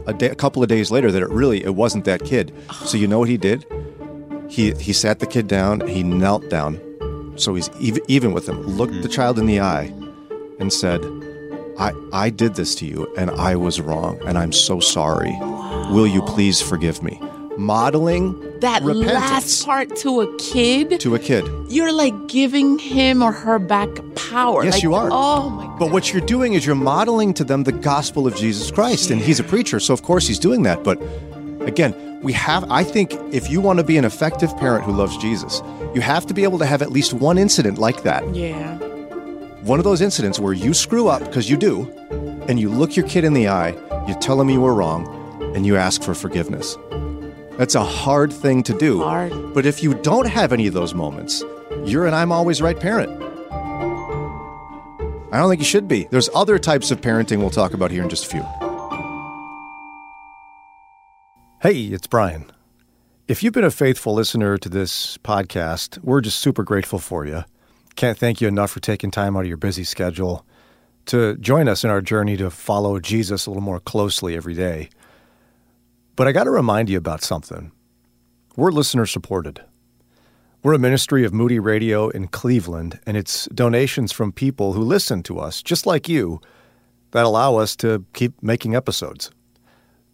a, 0.08 0.14
day, 0.14 0.30
a 0.30 0.36
couple 0.36 0.62
of 0.62 0.70
days 0.70 0.92
later 0.92 1.12
that 1.12 1.22
it 1.22 1.30
really 1.30 1.64
it 1.64 1.76
wasn't 1.76 2.06
that 2.06 2.26
kid. 2.26 2.54
So 2.86 2.98
you 2.98 3.08
know 3.08 3.20
what 3.20 3.30
he 3.30 3.38
did? 3.38 3.66
He 4.50 4.74
he 4.74 4.94
sat 4.94 5.20
the 5.20 5.26
kid 5.26 5.48
down. 5.48 5.88
He 5.88 6.04
knelt 6.04 6.50
down, 6.50 6.80
so 7.38 7.56
he's 7.56 7.70
even, 7.80 8.04
even 8.08 8.34
with 8.34 8.48
him. 8.48 8.62
Looked 8.62 9.02
the 9.02 9.10
child 9.10 9.40
in 9.40 9.46
the 9.46 9.62
eye, 9.62 9.86
and 10.60 10.72
said, 10.72 11.02
"I 11.78 11.92
I 12.14 12.30
did 12.30 12.56
this 12.56 12.76
to 12.76 12.86
you, 12.86 13.08
and 13.18 13.30
I 13.32 13.56
was 13.56 13.80
wrong, 13.82 14.20
and 14.26 14.38
I'm 14.38 14.52
so 14.52 14.80
sorry. 14.80 15.36
Will 15.92 16.08
you 16.08 16.22
please 16.22 16.62
forgive 16.62 17.02
me?" 17.04 17.20
Modeling 17.58 18.36
that 18.60 18.84
repentance 18.84 19.14
last 19.14 19.66
part 19.66 19.96
to 19.98 20.22
a 20.22 20.38
kid, 20.38 21.00
to 21.00 21.16
a 21.16 21.20
kid. 21.20 21.50
you're 21.70 21.92
like 21.94 22.28
giving 22.28 22.78
him 22.80 23.22
or 23.24 23.32
her 23.32 23.60
back 23.60 23.90
power. 24.16 24.64
Yes, 24.64 24.74
Like, 24.74 24.84
you 24.84 24.94
are. 24.94 25.10
Oh 25.12 25.50
my 25.50 25.66
God. 25.66 25.80
But 25.80 25.92
what 25.92 26.12
you're 26.12 26.26
doing 26.26 26.54
is 26.54 26.66
you're 26.66 26.76
modeling 26.76 27.34
to 27.36 27.44
them 27.44 27.64
the 27.64 27.72
gospel 27.72 28.28
of 28.28 28.36
Jesus 28.36 28.72
Christ. 28.72 29.10
And 29.10 29.22
he's 29.22 29.40
a 29.40 29.44
preacher, 29.44 29.80
so 29.80 29.94
of 29.94 30.02
course 30.04 30.28
he's 30.28 30.40
doing 30.40 30.64
that. 30.64 30.84
But 30.84 31.02
again, 31.62 31.94
we 32.22 32.34
have, 32.34 32.70
I 32.70 32.84
think, 32.84 33.14
if 33.32 33.50
you 33.50 33.62
want 33.62 33.80
to 33.80 33.86
be 33.86 33.98
an 33.98 34.06
effective 34.06 34.56
parent 34.58 34.84
who 34.84 34.92
loves 34.92 35.16
Jesus, 35.18 35.62
you 35.94 36.02
have 36.02 36.26
to 36.28 36.34
be 36.34 36.44
able 36.44 36.60
to 36.60 36.66
have 36.66 36.82
at 36.82 36.92
least 36.92 37.14
one 37.14 37.38
incident 37.38 37.78
like 37.78 38.04
that. 38.04 38.36
Yeah. 38.36 38.78
One 39.66 39.80
of 39.80 39.84
those 39.84 40.00
incidents 40.02 40.40
where 40.40 40.54
you 40.54 40.76
screw 40.76 41.08
up, 41.08 41.22
because 41.22 41.50
you 41.50 41.58
do, 41.58 41.92
and 42.48 42.60
you 42.60 42.70
look 42.70 42.96
your 42.96 43.08
kid 43.08 43.24
in 43.24 43.34
the 43.34 43.48
eye, 43.48 43.70
you 44.08 44.14
tell 44.20 44.40
him 44.40 44.48
you 44.48 44.62
were 44.62 44.76
wrong, 44.76 45.08
and 45.56 45.66
you 45.66 45.76
ask 45.76 46.04
for 46.04 46.14
forgiveness. 46.14 46.78
That's 47.58 47.74
a 47.74 47.84
hard 47.84 48.32
thing 48.32 48.62
to 48.62 48.78
do. 48.78 49.02
Hard. 49.02 49.56
But 49.56 49.66
if 49.66 49.82
you 49.82 49.96
don't 49.96 50.28
have 50.28 50.54
any 50.54 50.68
of 50.68 50.76
those 50.76 50.94
moments, 50.94 51.44
you're 51.84 52.06
an 52.06 52.14
I'm 52.14 52.32
always 52.32 52.62
right 52.62 52.80
parent. 52.80 53.10
I 55.34 55.40
don't 55.40 55.50
think 55.50 55.62
you 55.62 55.66
should 55.66 55.88
be. 55.88 56.08
There's 56.12 56.30
other 56.36 56.60
types 56.60 56.92
of 56.92 57.02
parenting 57.02 57.40
we'll 57.40 57.50
talk 57.50 57.74
about 57.74 57.90
here 57.90 58.04
in 58.04 58.10
just 58.10 58.28
a 58.28 58.30
few. 58.30 58.44
Hey, 61.64 61.86
it's 61.86 62.06
Brian. 62.06 62.52
If 63.28 63.42
you've 63.42 63.54
been 63.54 63.64
a 63.64 63.72
faithful 63.72 64.14
listener 64.14 64.60
to 64.60 64.70
this 64.70 65.18
podcast, 65.18 65.98
we're 66.04 66.22
just 66.22 66.38
super 66.38 66.62
grateful 66.62 67.00
for 67.00 67.26
you. 67.26 67.46
Can't 67.96 68.18
thank 68.18 68.42
you 68.42 68.48
enough 68.48 68.72
for 68.72 68.82
taking 68.82 69.10
time 69.10 69.38
out 69.38 69.42
of 69.42 69.48
your 69.48 69.56
busy 69.56 69.86
schedule 69.86 70.46
to 71.06 71.38
join 71.38 71.70
us 71.70 71.84
in 71.84 71.90
our 71.90 72.02
journey 72.02 72.36
to 72.38 72.50
follow 72.50 73.00
Jesus 73.00 73.46
a 73.46 73.50
little 73.50 73.64
more 73.64 73.80
closely 73.80 74.36
every 74.36 74.54
day. 74.54 74.90
But 76.16 76.28
I 76.28 76.34
got 76.34 76.44
to 76.44 76.52
remind 76.52 76.90
you 76.90 76.98
about 76.98 77.22
something. 77.22 77.72
We're 78.58 78.72
listener 78.72 79.06
supported. 79.06 79.62
We're 80.62 80.74
a 80.74 80.80
ministry 80.80 81.24
of 81.24 81.34
Moody 81.34 81.60
Radio 81.60 82.10
in 82.10 82.28
Cleveland, 82.28 83.00
and 83.06 83.16
it's 83.16 83.46
donations 83.54 84.12
from 84.12 84.32
people 84.32 84.74
who 84.74 84.82
listen 84.82 85.24
to 85.24 85.40
us, 85.40 85.62
just 85.62 85.86
like 85.86 86.10
you, 86.10 86.42
that 87.12 87.24
allow 87.24 87.58
us 87.58 87.76
to 87.78 88.04
keep 88.14 88.42
making 88.42 88.76
episodes. 88.76 89.32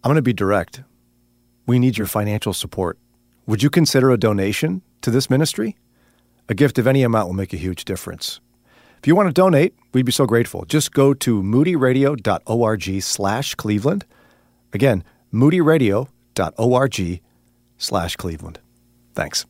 I'm 0.03 0.09
going 0.09 0.17
to 0.17 0.21
be 0.21 0.33
direct. 0.33 0.81
We 1.65 1.79
need 1.79 1.97
your 1.97 2.07
financial 2.07 2.53
support. 2.53 2.99
Would 3.47 3.63
you 3.63 3.69
consider 3.69 4.11
a 4.11 4.17
donation 4.17 4.81
to 5.01 5.09
this 5.09 5.29
ministry? 5.29 5.77
A 6.51 6.53
gift 6.53 6.77
of 6.77 6.85
any 6.85 7.01
amount 7.03 7.29
will 7.29 7.33
make 7.33 7.53
a 7.53 7.57
huge 7.57 7.85
difference. 7.85 8.41
If 8.97 9.07
you 9.07 9.15
want 9.15 9.29
to 9.29 9.33
donate, 9.33 9.73
we'd 9.93 10.05
be 10.05 10.11
so 10.11 10.25
grateful. 10.25 10.65
Just 10.65 10.91
go 10.91 11.13
to 11.13 11.41
moodyradio.org 11.41 13.01
slash 13.01 13.55
Cleveland. 13.55 14.05
Again, 14.73 15.05
moodyradio.org 15.33 17.21
slash 17.77 18.15
Cleveland. 18.17 18.59
Thanks. 19.15 19.45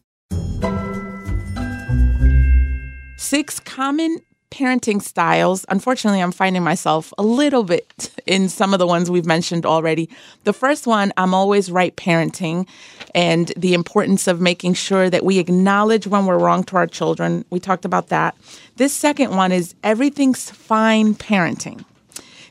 Six 3.18 3.60
common 3.60 4.20
parenting 4.52 5.02
styles. 5.02 5.66
Unfortunately, 5.70 6.22
I'm 6.22 6.32
finding 6.32 6.64
myself 6.64 7.14
a 7.18 7.24
little 7.24 7.64
bit 7.64 8.12
in 8.26 8.50
some 8.50 8.74
of 8.74 8.80
the 8.80 8.86
ones 8.86 9.10
we've 9.10 9.26
mentioned 9.26 9.66
already. 9.66 10.10
The 10.44 10.54
first 10.54 10.86
one, 10.86 11.12
I'm 11.18 11.34
always 11.34 11.72
right 11.72 11.96
parenting 11.96 12.68
and 13.16 13.52
the 13.58 13.74
importance 13.74 14.28
of 14.28 14.40
making 14.42 14.74
sure 14.76 15.10
that 15.10 15.26
we 15.26 15.40
acknowledge 15.40 16.06
when 16.06 16.26
we're 16.26 16.38
wrong 16.38 16.64
to 16.66 16.76
our 16.76 16.88
children. 16.88 17.46
We 17.50 17.60
talked 17.60 17.86
about 17.86 18.10
that. 18.10 18.36
This 18.76 18.94
second 18.94 19.36
one 19.36 19.52
is 19.52 19.74
everything's 19.84 20.52
fine 20.52 21.16
parenting. 21.16 21.86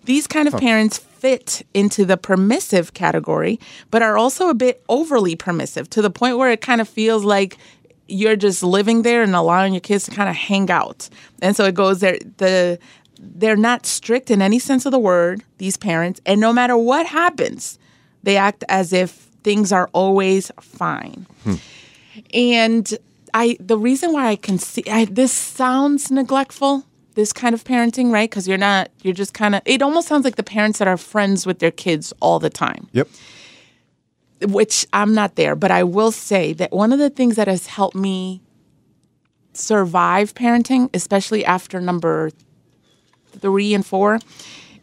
These 0.04 0.26
kind 0.26 0.48
of 0.48 0.58
parents 0.58 0.98
fit 0.98 1.66
into 1.74 2.06
the 2.06 2.16
permissive 2.16 2.94
category, 2.94 3.60
but 3.90 4.02
are 4.02 4.16
also 4.16 4.48
a 4.48 4.54
bit 4.54 4.82
overly 4.88 5.36
permissive 5.36 5.90
to 5.90 6.00
the 6.00 6.10
point 6.10 6.38
where 6.38 6.50
it 6.50 6.62
kind 6.62 6.80
of 6.80 6.88
feels 6.88 7.24
like 7.24 7.58
you're 8.10 8.36
just 8.36 8.62
living 8.62 9.02
there 9.02 9.22
and 9.22 9.34
allowing 9.34 9.72
your 9.72 9.80
kids 9.80 10.04
to 10.04 10.10
kind 10.10 10.28
of 10.28 10.36
hang 10.36 10.70
out. 10.70 11.08
And 11.40 11.56
so 11.56 11.64
it 11.64 11.74
goes 11.74 12.00
there 12.00 12.18
the 12.38 12.78
they're 13.20 13.56
not 13.56 13.84
strict 13.84 14.30
in 14.30 14.40
any 14.40 14.58
sense 14.58 14.86
of 14.86 14.92
the 14.92 14.98
word, 14.98 15.42
these 15.58 15.76
parents, 15.76 16.20
and 16.24 16.40
no 16.40 16.52
matter 16.52 16.76
what 16.76 17.06
happens, 17.06 17.78
they 18.22 18.36
act 18.36 18.64
as 18.68 18.92
if 18.92 19.10
things 19.42 19.72
are 19.72 19.90
always 19.92 20.50
fine. 20.60 21.26
Hmm. 21.44 21.54
And 22.32 22.98
I 23.34 23.56
the 23.60 23.78
reason 23.78 24.12
why 24.12 24.28
I 24.28 24.36
can 24.36 24.58
see 24.58 24.84
I, 24.90 25.04
this 25.04 25.32
sounds 25.32 26.10
neglectful, 26.10 26.84
this 27.14 27.32
kind 27.32 27.54
of 27.54 27.64
parenting, 27.64 28.10
right? 28.10 28.28
Because 28.28 28.48
you're 28.48 28.58
not 28.58 28.90
you're 29.02 29.14
just 29.14 29.34
kind 29.34 29.54
of 29.54 29.62
it 29.64 29.82
almost 29.82 30.08
sounds 30.08 30.24
like 30.24 30.36
the 30.36 30.42
parents 30.42 30.78
that 30.78 30.88
are 30.88 30.96
friends 30.96 31.46
with 31.46 31.58
their 31.58 31.70
kids 31.70 32.12
all 32.20 32.38
the 32.38 32.50
time 32.50 32.88
Yep. 32.92 33.08
Which 34.42 34.86
I'm 34.92 35.14
not 35.14 35.36
there, 35.36 35.54
but 35.54 35.70
I 35.70 35.82
will 35.84 36.12
say 36.12 36.52
that 36.54 36.72
one 36.72 36.92
of 36.92 36.98
the 36.98 37.10
things 37.10 37.36
that 37.36 37.48
has 37.48 37.66
helped 37.66 37.96
me 37.96 38.40
survive 39.52 40.34
parenting, 40.34 40.88
especially 40.94 41.44
after 41.44 41.80
number 41.80 42.30
three 43.38 43.74
and 43.74 43.84
four, 43.84 44.18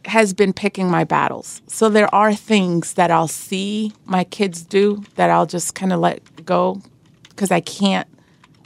has 0.04 0.32
been 0.32 0.52
picking 0.52 0.90
my 0.90 1.04
battles. 1.04 1.60
So 1.66 1.88
there 1.88 2.12
are 2.14 2.34
things 2.34 2.94
that 2.94 3.10
I'll 3.10 3.28
see 3.28 3.92
my 4.04 4.24
kids 4.24 4.62
do 4.62 5.04
that 5.16 5.30
I'll 5.30 5.46
just 5.46 5.74
kind 5.74 5.92
of 5.92 6.00
let 6.00 6.46
go 6.46 6.80
because 7.30 7.50
I 7.50 7.60
can't 7.60 8.08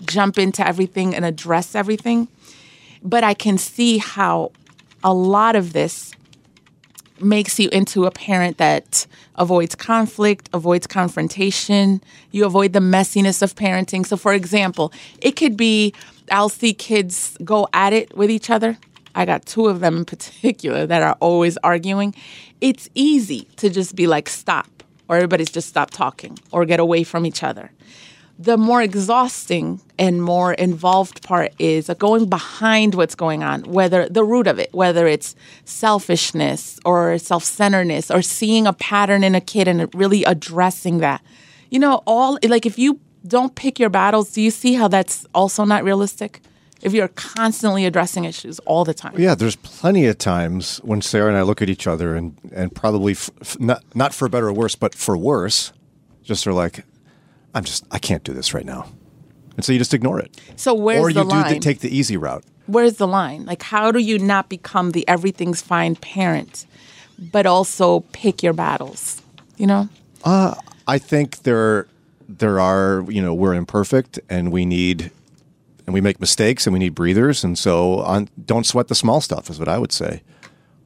jump 0.07 0.39
into 0.39 0.67
everything 0.67 1.15
and 1.15 1.25
address 1.25 1.75
everything. 1.75 2.29
But 3.03 3.25
I 3.25 3.35
can 3.35 3.59
see 3.59 3.99
how 3.99 4.53
a 5.03 5.13
lot 5.13 5.57
of 5.57 5.73
this 5.73 6.13
makes 7.23 7.59
you 7.59 7.69
into 7.71 8.07
a 8.07 8.11
parent 8.11 8.59
that 8.59 9.07
avoids 9.37 9.75
conflict, 9.75 10.49
avoids 10.53 10.87
confrontation. 10.87 12.03
You 12.31 12.45
avoid 12.47 12.73
the 12.73 12.81
messiness 12.81 13.43
of 13.43 13.55
parenting. 13.55 14.07
So, 14.07 14.17
for 14.17 14.33
example, 14.33 14.93
it 15.21 15.33
could 15.33 15.57
be 15.57 15.95
I'll 16.31 16.49
see 16.49 16.73
kids 16.73 17.37
go 17.45 17.69
at 17.73 17.93
it 17.93 18.17
with 18.17 18.31
each 18.31 18.51
other. 18.51 18.79
I 19.15 19.27
got 19.27 19.45
two 19.45 19.67
of 19.67 19.81
them 19.81 19.99
in 19.99 20.05
particular 20.15 20.87
that 20.87 21.03
are 21.03 21.17
always 21.21 21.59
arguing. 21.59 22.15
It's 22.61 22.89
easy 22.95 23.43
to 23.57 23.69
just 23.69 23.97
be 23.97 24.07
like, 24.07 24.29
stop, 24.29 24.83
or 25.09 25.17
everybody's 25.17 25.51
just 25.51 25.69
stop 25.69 25.91
talking 25.91 26.39
or 26.53 26.65
get 26.65 26.81
away 26.81 27.05
from 27.05 27.27
each 27.27 27.43
other 27.43 27.71
the 28.43 28.57
more 28.57 28.83
exhausting 28.83 29.81
and 29.99 30.23
more 30.23 30.53
involved 30.55 31.23
part 31.23 31.53
is 31.61 31.89
going 31.99 32.29
behind 32.29 32.95
what's 32.97 33.15
going 33.15 33.45
on, 33.45 33.63
whether 33.63 34.09
the 34.09 34.25
root 34.25 34.49
of 34.49 34.59
it, 34.59 34.73
whether 34.75 35.07
it's 35.07 35.37
selfishness 35.65 36.81
or 36.85 37.19
self 37.19 37.45
centeredness 37.45 38.11
or 38.11 38.21
seeing 38.21 38.67
a 38.67 38.73
pattern 38.73 39.23
in 39.23 39.35
a 39.37 39.41
kid 39.41 39.69
and 39.69 39.95
really 39.95 40.25
addressing 40.25 40.99
that. 40.99 41.23
You 41.71 41.79
know, 41.79 42.03
all 42.07 42.39
like 42.43 42.67
if 42.67 42.79
you 42.79 42.99
don't 43.27 43.55
pick 43.55 43.79
your 43.79 43.91
battles, 43.91 44.33
do 44.33 44.43
you 44.43 44.51
see 44.51 44.75
how 44.75 44.89
that's 44.89 45.25
also 45.35 45.65
not 45.65 45.85
realistic? 45.85 46.41
If 46.83 46.93
you're 46.93 47.09
constantly 47.09 47.87
addressing 47.87 48.25
issues 48.25 48.59
all 48.61 48.85
the 48.85 48.93
time. 48.93 49.15
Yeah, 49.17 49.37
there's 49.37 49.55
plenty 49.55 50.07
of 50.07 50.19
times 50.19 50.79
when 50.79 51.01
Sarah 51.01 51.29
and 51.29 51.37
I 51.37 51.43
look 51.43 51.63
at 51.63 51.71
each 51.71 51.87
other 51.87 52.17
and, 52.17 52.37
and 52.53 52.75
probably 52.75 53.13
f- 53.13 53.61
not, 53.61 53.85
not 53.95 54.13
for 54.13 54.29
better 54.29 54.49
or 54.49 54.53
worse, 54.53 54.75
but 54.75 54.93
for 54.93 55.17
worse, 55.17 55.73
just 56.25 56.45
are 56.45 56.53
like, 56.53 56.85
I'm 57.55 57.65
just, 57.65 57.85
I 57.91 57.99
can't 57.99 58.25
do 58.25 58.33
this 58.33 58.55
right 58.55 58.65
now. 58.65 58.87
And 59.57 59.65
so 59.65 59.73
you 59.73 59.79
just 59.79 59.93
ignore 59.95 60.19
it. 60.19 60.41
So 60.57 60.75
where's 60.75 61.03
or 61.05 61.13
the 61.13 61.25
line? 61.25 61.45
Or 61.45 61.49
you 61.49 61.55
do 61.55 61.61
the, 61.61 61.61
take 61.61 61.81
the 61.81 61.95
easy 61.95 62.17
route. 62.17 62.45
where's 62.67 62.97
the 62.97 63.07
line? 63.07 63.45
Like, 63.45 63.63
how 63.63 63.93
do 63.93 63.99
you 63.99 64.19
not 64.19 64.49
become 64.49 64.93
the 64.93 65.07
everything's 65.07 65.61
fine 65.61 65.97
parent, 65.97 66.67
but 67.19 67.45
also 67.47 68.01
pick 68.13 68.43
your 68.43 68.55
battles? 68.55 69.21
You 69.57 69.67
know? 69.67 69.89
Uh, 70.25 70.55
I 70.87 70.99
think 70.99 71.43
there 71.43 71.87
there 72.29 72.59
are 72.59 73.05
you 73.09 73.21
know 73.21 73.35
we're 73.35 73.53
imperfect 73.55 74.19
and 74.31 74.51
we 74.51 74.65
need 74.65 75.11
and 75.87 75.93
we 75.93 76.01
make 76.01 76.19
mistakes 76.21 76.67
and 76.67 76.73
we 76.73 76.79
need 76.79 76.95
breathers 76.95 77.45
and 77.45 77.59
so 77.59 77.99
on 78.01 78.29
don't 78.47 78.65
sweat 78.65 78.89
the 78.89 78.95
small 78.95 79.21
stuff 79.21 79.51
is 79.51 79.59
what 79.59 79.69
I 79.69 79.79
would 79.79 79.93
say. 79.93 80.23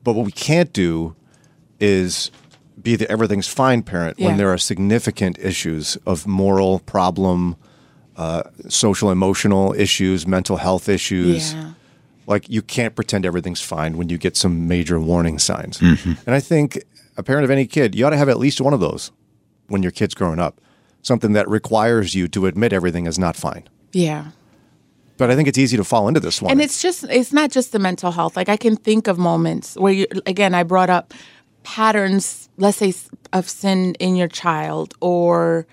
But 0.02 0.14
what 0.14 0.24
we 0.24 0.32
can't 0.32 0.72
do 0.72 1.14
is 1.78 2.30
be 2.86 2.96
the 2.96 3.10
everything's 3.10 3.48
fine 3.48 3.82
parent 3.82 4.18
Yeah. 4.18 4.28
when 4.28 4.36
there 4.38 4.48
are 4.52 4.58
significant 4.58 5.38
issues 5.38 5.98
of 6.06 6.26
moral 6.26 6.78
problem, 6.80 7.56
uh, 8.16 8.44
social 8.68 9.10
emotional 9.10 9.74
issues, 9.76 10.26
mental 10.26 10.56
health 10.56 10.88
issues. 10.88 11.52
Yeah. 11.52 11.72
Like 12.26 12.48
you 12.48 12.62
can't 12.62 12.94
pretend 12.94 13.26
everything's 13.26 13.60
fine 13.60 13.96
when 13.98 14.08
you 14.08 14.18
get 14.18 14.36
some 14.36 14.66
major 14.68 14.98
warning 15.00 15.38
signs. 15.38 15.80
And 15.80 16.34
I 16.38 16.40
think 16.40 16.82
a 17.16 17.22
parent 17.22 17.44
of 17.44 17.50
any 17.50 17.66
kid, 17.66 17.94
you 17.94 18.06
ought 18.06 18.10
to 18.10 18.16
have 18.16 18.28
at 18.28 18.38
least 18.38 18.60
one 18.60 18.72
of 18.74 18.80
those 18.80 19.10
when 19.68 19.82
your 19.82 19.92
kid's 19.92 20.14
growing 20.14 20.38
up. 20.38 20.60
Something 21.02 21.32
that 21.34 21.48
requires 21.48 22.14
you 22.14 22.28
to 22.28 22.46
admit 22.46 22.72
everything 22.72 23.06
is 23.06 23.18
not 23.18 23.36
fine. 23.36 23.64
Yeah. 23.92 24.24
But 25.18 25.30
I 25.30 25.36
think 25.36 25.48
it's 25.48 25.58
easy 25.58 25.76
to 25.76 25.84
fall 25.84 26.08
into 26.08 26.20
this 26.20 26.42
one. 26.42 26.50
And 26.52 26.60
it's 26.60 26.82
just, 26.82 27.04
it's 27.04 27.32
not 27.32 27.50
just 27.50 27.70
the 27.72 27.78
mental 27.78 28.10
health. 28.12 28.36
Like, 28.36 28.48
I 28.48 28.56
can 28.56 28.76
think 28.76 29.06
of 29.08 29.16
moments 29.18 29.74
where 29.76 29.92
you, 29.92 30.06
again, 30.26 30.52
I 30.54 30.62
brought 30.64 30.90
up 30.90 31.14
patterns, 31.62 32.45
let's 32.56 32.78
say, 32.78 32.94
of 33.32 33.48
sin 33.48 33.94
in 33.98 34.16
your 34.16 34.28
child 34.28 34.94
or 35.00 35.66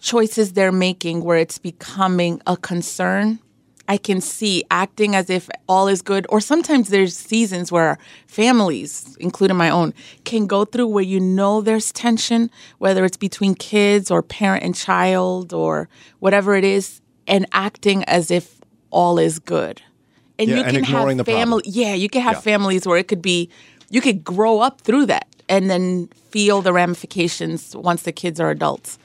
choices 0.00 0.52
they're 0.52 0.72
making 0.72 1.24
where 1.24 1.38
it's 1.38 1.58
becoming 1.58 2.40
a 2.46 2.56
concern. 2.56 3.38
I 3.86 3.98
can 3.98 4.22
see 4.22 4.64
acting 4.70 5.14
as 5.14 5.28
if 5.28 5.50
all 5.68 5.88
is 5.88 6.00
good, 6.00 6.26
or 6.30 6.40
sometimes 6.40 6.88
there's 6.88 7.14
seasons 7.16 7.70
where 7.70 7.98
families, 8.26 9.14
including 9.20 9.58
my 9.58 9.68
own, 9.68 9.92
can 10.24 10.46
go 10.46 10.64
through 10.64 10.86
where 10.86 11.04
you 11.04 11.20
know 11.20 11.60
there's 11.60 11.92
tension, 11.92 12.50
whether 12.78 13.04
it's 13.04 13.18
between 13.18 13.54
kids 13.54 14.10
or 14.10 14.22
parent 14.22 14.64
and 14.64 14.74
child 14.74 15.52
or 15.52 15.88
whatever 16.20 16.54
it 16.54 16.64
is, 16.64 17.02
and 17.26 17.46
acting 17.52 18.04
as 18.04 18.30
if 18.30 18.58
all 18.90 19.18
is 19.18 19.38
good. 19.38 19.82
And 20.38 20.48
Yeah, 20.48 20.56
you 20.56 20.62
and 20.62 20.76
can 20.76 20.84
ignoring 20.84 21.18
have 21.18 21.26
family, 21.26 21.62
yeah, 21.66 21.92
you 21.94 22.08
can 22.08 22.22
have 22.22 22.36
Yeah. 22.36 22.40
families 22.40 22.86
where 22.86 22.96
it 22.96 23.06
could 23.06 23.22
be, 23.22 23.50
you 23.90 24.00
could 24.00 24.24
grow 24.24 24.60
up 24.60 24.80
through 24.80 25.06
that 25.06 25.26
and 25.48 25.70
then 25.70 26.08
feel 26.30 26.62
the 26.62 26.72
ramifications 26.72 27.74
once 27.76 28.02
the 28.02 28.12
kids 28.12 28.40
are 28.40 28.50
adults. 28.50 28.98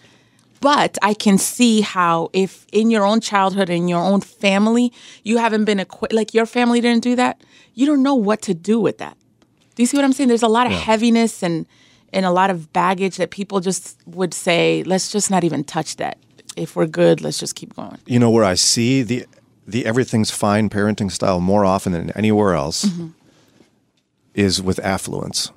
But 0.62 0.98
I 1.02 1.14
can 1.14 1.38
see 1.38 1.82
how 1.82 2.30
if 2.34 2.66
in 2.72 2.90
your 2.90 3.06
own 3.06 3.22
childhood, 3.22 3.70
in 3.70 3.88
your 3.88 4.02
own 4.02 4.22
family, 4.22 4.92
you 5.24 5.38
haven't 5.38 5.66
been 5.66 5.80
equipped, 5.80 6.14
like 6.14 6.34
your 6.34 6.46
family 6.46 6.82
didn't 6.82 7.04
do 7.04 7.16
that, 7.16 7.42
you 7.76 7.86
don't 7.86 8.04
know 8.04 8.16
what 8.16 8.42
to 8.44 8.54
do 8.54 8.80
with 8.80 8.98
that. 8.98 9.18
Do 9.76 9.84
you 9.84 9.88
see 9.88 9.96
what 9.96 10.04
I'm 10.04 10.12
saying? 10.12 10.28
There's 10.28 10.44
a 10.44 10.50
lot 10.50 10.68
of 10.68 10.74
heaviness 10.74 11.42
and 11.42 11.66
and 12.12 12.26
a 12.26 12.32
lot 12.32 12.50
of 12.50 12.74
baggage 12.74 13.18
that 13.18 13.30
people 13.30 13.60
just 13.60 13.98
would 14.08 14.34
say, 14.34 14.84
let's 14.84 15.12
just 15.12 15.30
not 15.30 15.44
even 15.44 15.64
touch 15.64 15.98
that. 15.98 16.18
If 16.56 16.76
we're 16.76 16.88
good, 16.88 17.22
let's 17.22 17.38
just 17.38 17.56
keep 17.56 17.76
going. 17.76 18.00
You 18.08 18.20
know 18.20 18.32
where 18.32 18.44
I 18.44 18.56
see 18.56 19.04
the 19.04 19.26
the 19.66 19.86
everything's 19.86 20.32
fine 20.32 20.70
parenting 20.70 21.12
style 21.12 21.40
more 21.40 21.64
often 21.64 21.94
than 21.94 22.10
anywhere 22.12 22.54
else 22.56 22.86
mm-hmm. 22.86 23.10
is 24.34 24.62
with 24.62 24.80
affluence. 24.80 25.52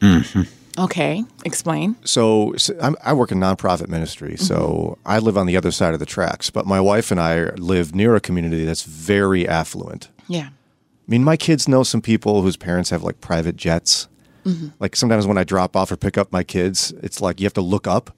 Mm-hmm. 0.00 0.42
Okay, 0.78 1.24
explain. 1.44 1.96
So, 2.04 2.54
so 2.56 2.74
I'm, 2.80 2.96
I 3.02 3.12
work 3.12 3.32
in 3.32 3.38
nonprofit 3.38 3.88
ministry, 3.88 4.36
so 4.36 4.96
mm-hmm. 4.96 5.08
I 5.08 5.18
live 5.18 5.36
on 5.36 5.46
the 5.46 5.56
other 5.56 5.70
side 5.70 5.94
of 5.94 6.00
the 6.00 6.06
tracks. 6.06 6.48
But 6.48 6.66
my 6.66 6.80
wife 6.80 7.10
and 7.10 7.20
I 7.20 7.50
live 7.56 7.94
near 7.94 8.14
a 8.14 8.20
community 8.20 8.64
that's 8.64 8.84
very 8.84 9.46
affluent. 9.46 10.08
Yeah. 10.28 10.48
I 10.48 11.10
mean, 11.10 11.24
my 11.24 11.36
kids 11.36 11.66
know 11.66 11.82
some 11.82 12.00
people 12.00 12.42
whose 12.42 12.56
parents 12.56 12.90
have 12.90 13.02
like 13.02 13.20
private 13.20 13.56
jets. 13.56 14.08
Mm-hmm. 14.44 14.68
Like 14.78 14.96
sometimes 14.96 15.26
when 15.26 15.36
I 15.36 15.44
drop 15.44 15.76
off 15.76 15.90
or 15.90 15.96
pick 15.96 16.16
up 16.16 16.32
my 16.32 16.44
kids, 16.44 16.92
it's 17.02 17.20
like 17.20 17.40
you 17.40 17.46
have 17.46 17.54
to 17.54 17.60
look 17.60 17.86
up 17.86 18.16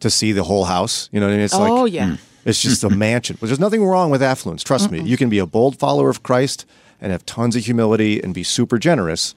to 0.00 0.10
see 0.10 0.32
the 0.32 0.44
whole 0.44 0.64
house. 0.64 1.08
You 1.12 1.20
know 1.20 1.26
what 1.26 1.34
I 1.34 1.36
mean? 1.36 1.44
It's 1.44 1.54
oh 1.54 1.82
like 1.82 1.92
yeah. 1.92 2.08
Mm. 2.08 2.18
it's 2.46 2.62
just 2.62 2.82
a 2.84 2.90
mansion. 2.90 3.36
But 3.38 3.46
there's 3.46 3.60
nothing 3.60 3.84
wrong 3.84 4.10
with 4.10 4.22
affluence. 4.22 4.64
Trust 4.64 4.90
me. 4.90 5.02
You 5.02 5.16
can 5.16 5.28
be 5.28 5.38
a 5.38 5.46
bold 5.46 5.78
follower 5.78 6.08
of 6.08 6.22
Christ 6.22 6.64
and 7.00 7.12
have 7.12 7.24
tons 7.26 7.54
of 7.54 7.64
humility 7.64 8.20
and 8.20 8.32
be 8.34 8.42
super 8.42 8.78
generous 8.78 9.34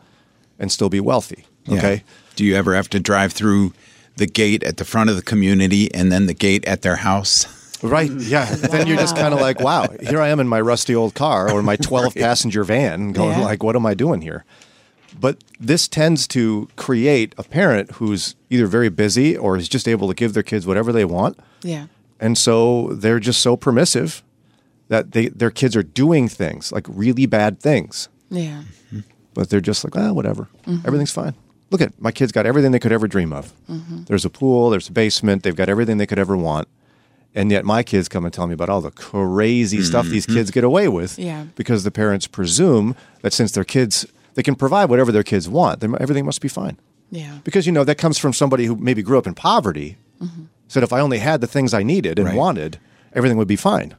and 0.59 0.71
still 0.71 0.89
be 0.89 0.99
wealthy. 0.99 1.45
Yeah. 1.65 1.77
Okay. 1.77 2.03
Do 2.35 2.45
you 2.45 2.55
ever 2.55 2.75
have 2.75 2.89
to 2.91 2.99
drive 2.99 3.33
through 3.33 3.73
the 4.15 4.25
gate 4.27 4.63
at 4.63 4.77
the 4.77 4.85
front 4.85 5.09
of 5.09 5.15
the 5.15 5.21
community 5.21 5.93
and 5.93 6.11
then 6.11 6.25
the 6.27 6.33
gate 6.33 6.65
at 6.65 6.81
their 6.81 6.97
house? 6.97 7.45
Right. 7.83 8.09
Mm. 8.09 8.29
Yeah. 8.29 8.45
Then 8.55 8.87
you're 8.87 8.97
just 8.97 9.15
kind 9.15 9.33
of 9.33 9.39
like, 9.39 9.59
wow, 9.59 9.87
here 10.01 10.19
I 10.19 10.29
am 10.29 10.39
in 10.39 10.47
my 10.47 10.59
rusty 10.59 10.95
old 10.95 11.13
car 11.13 11.51
or 11.51 11.61
my 11.61 11.75
12 11.81 12.15
passenger 12.15 12.63
van 12.63 13.11
going 13.11 13.37
Yeah. 13.37 13.45
like, 13.45 13.61
what 13.63 13.75
am 13.75 13.85
I 13.85 13.93
doing 13.93 14.21
here? 14.21 14.45
But 15.19 15.43
this 15.59 15.87
tends 15.87 16.27
to 16.29 16.67
create 16.75 17.33
a 17.37 17.43
parent 17.43 17.91
who's 17.93 18.35
either 18.49 18.67
very 18.67 18.89
busy 18.89 19.35
or 19.37 19.57
is 19.57 19.69
just 19.69 19.87
able 19.87 20.07
to 20.07 20.13
give 20.13 20.33
their 20.33 20.43
kids 20.43 20.65
whatever 20.67 20.91
they 20.91 21.05
want. 21.05 21.39
Yeah. 21.63 21.87
And 22.19 22.37
so 22.37 22.89
they're 22.93 23.19
just 23.19 23.41
so 23.41 23.55
permissive 23.55 24.23
that 24.89 25.11
they, 25.11 25.27
their 25.27 25.51
kids 25.51 25.75
are 25.75 25.83
doing 25.83 26.27
things 26.27 26.71
like 26.71 26.85
really 26.89 27.25
bad 27.25 27.59
things, 27.59 28.09
Yeah. 28.29 28.63
Mm-hmm. 28.91 28.99
But 29.37 29.51
they're 29.51 29.61
just 29.61 29.83
like, 29.83 29.95
ah, 29.95 30.11
whatever. 30.13 30.47
Mm-hmm. 30.65 30.87
Everything's 30.87 31.11
fine. 31.11 31.35
Look 31.69 31.79
at 31.79 32.01
my 32.01 32.11
kids 32.11 32.31
got 32.31 32.47
everything 32.47 32.71
they 32.71 32.79
could 32.79 32.91
ever 32.91 33.07
dream 33.07 33.31
of. 33.31 33.53
Mm-hmm. 33.69 34.05
There's 34.05 34.25
a 34.25 34.31
pool, 34.31 34.71
there's 34.71 34.89
a 34.89 34.91
basement, 34.91 35.43
they've 35.43 35.55
got 35.55 35.69
everything 35.69 35.97
they 35.97 36.07
could 36.07 36.17
ever 36.17 36.35
want. 36.35 36.67
And 37.35 37.51
yet 37.51 37.63
my 37.63 37.83
kids 37.83 38.09
come 38.09 38.25
and 38.25 38.33
tell 38.33 38.47
me 38.47 38.55
about 38.55 38.67
all 38.69 38.81
the 38.81 38.89
crazy 38.89 39.83
stuff 39.83 40.07
these 40.07 40.25
mm-hmm. 40.25 40.37
kids 40.37 40.49
get 40.49 40.63
away 40.63 40.87
with 40.87 41.19
Yeah. 41.19 41.45
because 41.55 41.83
the 41.83 41.91
parents 41.91 42.25
presume 42.25 42.95
that 43.21 43.31
since 43.31 43.51
their 43.51 43.63
kids, 43.63 44.07
they 44.33 44.41
can 44.41 44.55
provide 44.55 44.89
whatever 44.89 45.11
their 45.11 45.21
kids 45.23 45.47
want, 45.47 45.81
then 45.81 45.95
everything 45.99 46.25
must 46.25 46.41
be 46.41 46.47
fine. 46.47 46.79
Yeah. 47.11 47.37
Because, 47.43 47.67
you 47.67 47.71
know, 47.71 47.83
that 47.83 47.99
comes 47.99 48.17
from 48.17 48.33
somebody 48.33 48.65
who 48.65 48.75
maybe 48.75 49.03
grew 49.03 49.19
up 49.19 49.27
in 49.27 49.35
poverty, 49.35 49.97
said 50.67 50.81
if 50.81 50.91
I 50.91 50.99
only 50.99 51.19
had 51.19 51.41
the 51.41 51.47
things 51.47 51.75
I 51.75 51.83
needed 51.83 52.17
and 52.17 52.29
Right. 52.29 52.35
wanted, 52.35 52.79
everything 53.13 53.37
would 53.37 53.47
be 53.47 53.55
fine. 53.55 53.93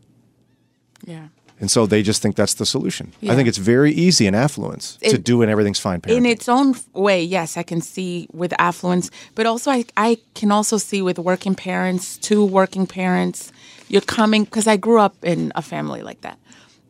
Yeah. 1.07 1.29
And 1.61 1.71
so 1.71 1.87
they 1.87 2.03
just 2.03 2.23
think 2.23 2.37
that's 2.37 2.55
the 2.55 2.67
solution. 2.67 3.13
I 3.23 3.35
think 3.35 3.49
it's 3.49 3.59
very 3.59 3.93
easy 3.93 4.27
in 4.27 4.35
affluence 4.35 4.97
to 5.03 5.19
do 5.19 5.43
an 5.43 5.49
everything's 5.49 5.81
fine 5.81 6.01
parenting. 6.01 6.17
in 6.19 6.27
its 6.27 6.49
own 6.49 6.75
way, 6.95 7.23
yes, 7.23 7.57
I 7.57 7.63
can 7.63 7.81
see 7.81 8.29
with 8.33 8.53
affluence, 8.59 9.11
but 9.35 9.47
also 9.47 9.71
I, 9.71 9.85
I 9.97 10.19
can 10.35 10.53
also 10.53 10.79
see 10.79 11.03
with 11.03 11.19
working 11.19 11.55
parents, 11.55 12.17
two 12.19 12.45
working 12.45 12.87
parents, 12.87 13.51
you're 13.89 14.03
coming 14.03 14.45
because 14.45 14.67
I 14.67 14.77
grew 14.77 15.01
up 15.01 15.17
in 15.25 15.53
a 15.55 15.63
family 15.63 16.03
like 16.03 16.21
that. 16.21 16.39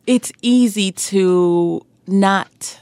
It's 0.05 0.31
easy 0.41 0.91
to 0.91 1.85
not 2.07 2.79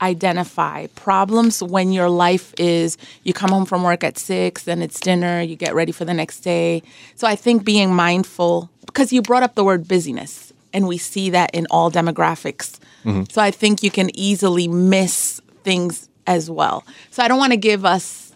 identify 0.00 0.86
problems 0.94 1.62
when 1.62 1.92
your 1.92 2.08
life 2.08 2.54
is 2.58 2.96
you 3.24 3.32
come 3.32 3.50
home 3.50 3.66
from 3.66 3.82
work 3.82 4.04
at 4.04 4.18
six, 4.18 4.64
then 4.64 4.82
it's 4.82 5.00
dinner, 5.00 5.40
you 5.40 5.56
get 5.56 5.74
ready 5.74 5.92
for 5.92 6.04
the 6.04 6.14
next 6.14 6.40
day. 6.40 6.82
So 7.16 7.26
I 7.26 7.36
think 7.36 7.64
being 7.64 7.94
mindful 7.94 8.70
because 8.86 9.12
you 9.12 9.22
brought 9.22 9.42
up 9.42 9.54
the 9.54 9.64
word 9.64 9.88
busyness, 9.88 10.52
and 10.72 10.86
we 10.86 10.98
see 10.98 11.30
that 11.30 11.54
in 11.54 11.66
all 11.70 11.90
demographics. 11.90 12.78
Mm-hmm. 13.04 13.24
So 13.30 13.40
I 13.40 13.50
think 13.50 13.82
you 13.82 13.90
can 13.90 14.10
easily 14.16 14.68
miss 14.68 15.40
things 15.62 16.08
as 16.26 16.50
well. 16.50 16.84
So 17.10 17.22
I 17.22 17.28
don't 17.28 17.38
want 17.38 17.52
to 17.52 17.56
give 17.56 17.84
us 17.84 18.32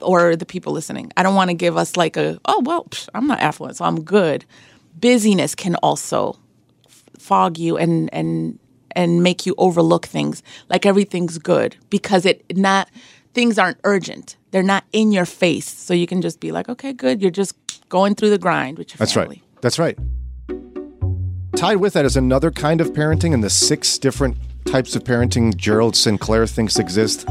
or 0.00 0.36
the 0.36 0.46
people 0.46 0.72
listening. 0.72 1.12
I 1.16 1.22
don't 1.22 1.34
want 1.34 1.50
to 1.50 1.54
give 1.54 1.76
us 1.76 1.96
like 1.96 2.16
a 2.16 2.38
oh 2.44 2.62
well, 2.64 2.84
psh, 2.84 3.08
I'm 3.14 3.26
not 3.26 3.40
affluent, 3.40 3.76
so 3.76 3.84
I'm 3.84 4.02
good. 4.02 4.44
Busyness 5.00 5.54
can 5.54 5.76
also 5.76 6.38
fog 7.18 7.58
you 7.58 7.76
and 7.76 8.12
and 8.12 8.58
and 8.92 9.22
make 9.22 9.46
you 9.46 9.54
overlook 9.58 10.06
things 10.06 10.42
like 10.68 10.86
everything's 10.86 11.38
good 11.38 11.76
because 11.90 12.24
it 12.26 12.44
not 12.56 12.88
things 13.34 13.58
aren't 13.58 13.78
urgent. 13.84 14.36
They're 14.50 14.62
not 14.62 14.84
in 14.92 15.10
your 15.10 15.26
face, 15.26 15.68
so 15.68 15.94
you 15.94 16.06
can 16.06 16.22
just 16.22 16.38
be 16.38 16.52
like, 16.52 16.68
okay, 16.68 16.92
good. 16.92 17.20
You're 17.20 17.30
just 17.32 17.56
going 17.88 18.14
through 18.14 18.30
the 18.30 18.38
grind 18.38 18.78
with 18.78 18.90
your 18.90 18.98
That's 18.98 19.12
family. 19.12 19.42
right. 19.42 19.62
That's 19.62 19.78
right. 19.78 19.98
Tied 21.56 21.76
with 21.76 21.94
that 21.94 22.04
is 22.04 22.16
another 22.16 22.50
kind 22.50 22.80
of 22.80 22.92
parenting, 22.92 23.32
and 23.32 23.42
the 23.42 23.50
six 23.50 23.96
different 23.96 24.36
types 24.66 24.96
of 24.96 25.04
parenting 25.04 25.56
Gerald 25.56 25.94
Sinclair 25.94 26.46
thinks 26.46 26.78
exist. 26.78 27.24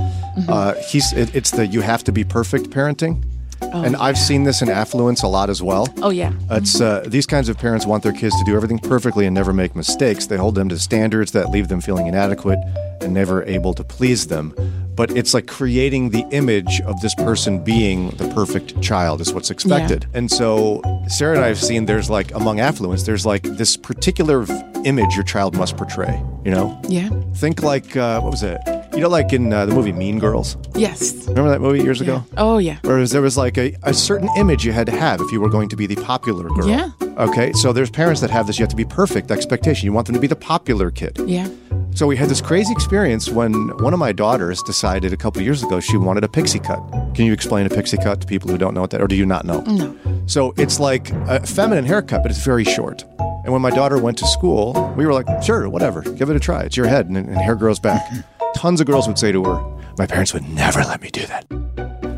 Uh, 0.48 0.74
he's 0.90 1.12
it, 1.14 1.36
it's 1.36 1.52
the 1.52 1.68
you 1.68 1.82
have 1.82 2.04
to 2.06 2.12
be 2.12 2.24
perfect 2.24 2.70
parenting, 2.70 3.24
and 3.62 3.96
I've 3.96 4.18
seen 4.18 4.44
this 4.44 4.62
in 4.62 4.70
affluence 4.70 5.24
a 5.24 5.28
lot 5.28 5.50
as 5.50 5.62
well. 5.62 5.88
Oh 6.02 6.10
yeah. 6.10 6.34
It's 6.52 6.80
uh, 6.80 7.04
these 7.06 7.26
kinds 7.28 7.50
of 7.50 7.58
parents 7.58 7.86
want 7.86 8.02
their 8.04 8.14
kids 8.14 8.36
to 8.38 8.44
do 8.46 8.56
everything 8.56 8.80
perfectly 8.80 9.26
and 9.26 9.36
never 9.36 9.54
make 9.54 9.76
mistakes. 9.76 10.26
They 10.26 10.38
hold 10.38 10.56
them 10.56 10.70
to 10.70 10.80
standards 10.80 11.32
that 11.34 11.50
leave 11.50 11.68
them 11.68 11.82
feeling 11.82 12.08
inadequate 12.08 12.60
and 13.04 13.14
never 13.14 13.44
able 13.44 13.74
to 13.76 13.84
please 13.84 14.28
them. 14.28 14.54
But 14.96 15.10
it's 15.18 15.34
like 15.34 15.48
creating 15.48 16.12
the 16.12 16.24
image 16.32 16.80
of 16.82 17.02
this 17.02 17.16
person 17.16 17.64
being 17.64 18.12
the 18.12 18.28
perfect 18.30 18.80
child 18.82 19.22
is 19.22 19.34
what's 19.34 19.50
expected. 19.50 20.06
And 20.14 20.30
so 20.30 20.82
Sarah 21.08 21.36
and 21.36 21.44
I 21.44 21.48
have 21.48 21.60
seen 21.60 21.86
there's 21.88 22.12
like 22.12 22.32
among 22.36 22.60
affluence, 22.60 23.04
there's 23.04 23.26
like 23.26 23.42
this 23.44 23.76
particular 23.76 24.46
image 24.86 25.16
your 25.16 25.24
child 25.24 25.56
must 25.58 25.78
portray. 25.78 26.22
You 26.46 26.52
know, 26.52 26.80
Yeah. 26.88 27.10
think 27.36 27.64
like 27.64 27.98
uh, 27.98 28.20
what 28.22 28.32
was 28.32 28.44
it? 28.44 28.60
You 28.94 29.00
know, 29.00 29.10
like 29.10 29.34
in 29.34 29.52
uh, 29.52 29.66
the 29.66 29.74
movie 29.74 29.92
Mean 29.92 30.20
Girls. 30.20 30.58
Yes. 30.76 31.28
Remember 31.28 31.50
that 31.50 31.62
movie 31.62 31.82
years 31.82 32.00
ago? 32.00 32.24
Oh 32.38 32.60
yeah. 32.60 32.78
Whereas 32.84 33.10
there 33.10 33.24
was 33.24 33.36
like 33.36 33.58
a, 33.58 33.76
a 33.82 33.96
certain 33.96 34.30
image 34.38 34.64
you 34.64 34.74
had 34.74 34.86
to 34.86 34.92
have 34.92 35.20
if 35.22 35.32
you 35.32 35.42
were 35.42 35.50
going 35.50 35.70
to 35.70 35.76
be 35.76 35.88
the 35.88 35.96
popular 35.96 36.50
girl. 36.50 36.70
Yeah. 36.70 36.92
Okay, 37.18 37.52
so 37.54 37.74
there's 37.74 37.90
parents 37.90 38.22
that 38.22 38.30
have 38.30 38.46
this, 38.46 38.60
you 38.60 38.64
have 38.64 38.70
to 38.70 38.76
be 38.76 38.86
perfect 38.86 39.32
expectation. 39.32 39.86
You 39.88 39.94
want 39.94 40.06
them 40.06 40.14
to 40.16 40.22
be 40.22 40.28
the 40.28 40.36
popular 40.36 40.92
kid. 40.92 41.18
Yeah. 41.26 41.48
So 41.96 42.08
we 42.08 42.18
had 42.18 42.28
this 42.28 42.42
crazy 42.42 42.72
experience 42.72 43.30
when 43.30 43.54
one 43.78 43.94
of 43.94 44.00
my 44.00 44.12
daughters 44.12 44.64
decided 44.64 45.14
a 45.14 45.18
couple 45.18 45.42
years 45.42 45.62
ago 45.64 45.80
she 45.80 45.96
wanted 45.96 46.24
a 46.24 46.28
pixie 46.28 46.60
cut. 46.60 46.80
Can 47.14 47.26
you 47.26 47.34
explain 47.34 47.66
a 47.68 47.70
pixie 47.70 47.98
cut 47.98 48.20
to 48.22 48.28
people 48.28 48.50
who 48.50 48.58
don't 48.58 48.74
know 48.74 48.82
what 48.82 48.90
that, 48.92 49.02
or 49.02 49.08
do 49.08 49.16
you 49.16 49.26
not 49.28 49.46
know? 49.46 49.62
No. 49.62 49.96
So 50.26 50.54
it's 50.58 50.80
like 50.80 51.12
a 51.12 51.46
feminine 51.46 51.86
haircut, 51.86 52.24
but 52.24 52.32
it's 52.32 52.44
very 52.44 52.64
short. 52.64 53.04
And 53.44 53.54
when 53.54 53.62
my 53.62 53.70
daughter 53.70 54.00
went 54.00 54.18
to 54.20 54.28
school, 54.28 54.94
we 54.98 55.06
were 55.06 55.14
like, 55.14 55.28
sure, 55.44 55.70
whatever, 55.70 56.02
give 56.02 56.30
it 56.30 56.36
a 56.36 56.40
try. 56.40 56.62
It's 56.64 56.76
your 56.76 56.88
head, 56.88 57.08
and, 57.08 57.16
and 57.18 57.36
hair 57.38 57.56
grows 57.56 57.80
back. 57.80 58.02
Tons 58.56 58.82
of 58.82 58.88
girls 58.88 59.08
would 59.08 59.20
say 59.20 59.32
to 59.32 59.44
her, 59.44 59.62
my 59.98 60.08
parents 60.08 60.34
would 60.34 60.48
never 60.50 60.80
let 60.82 61.00
me 61.02 61.10
do 61.12 61.26
that. 61.28 61.46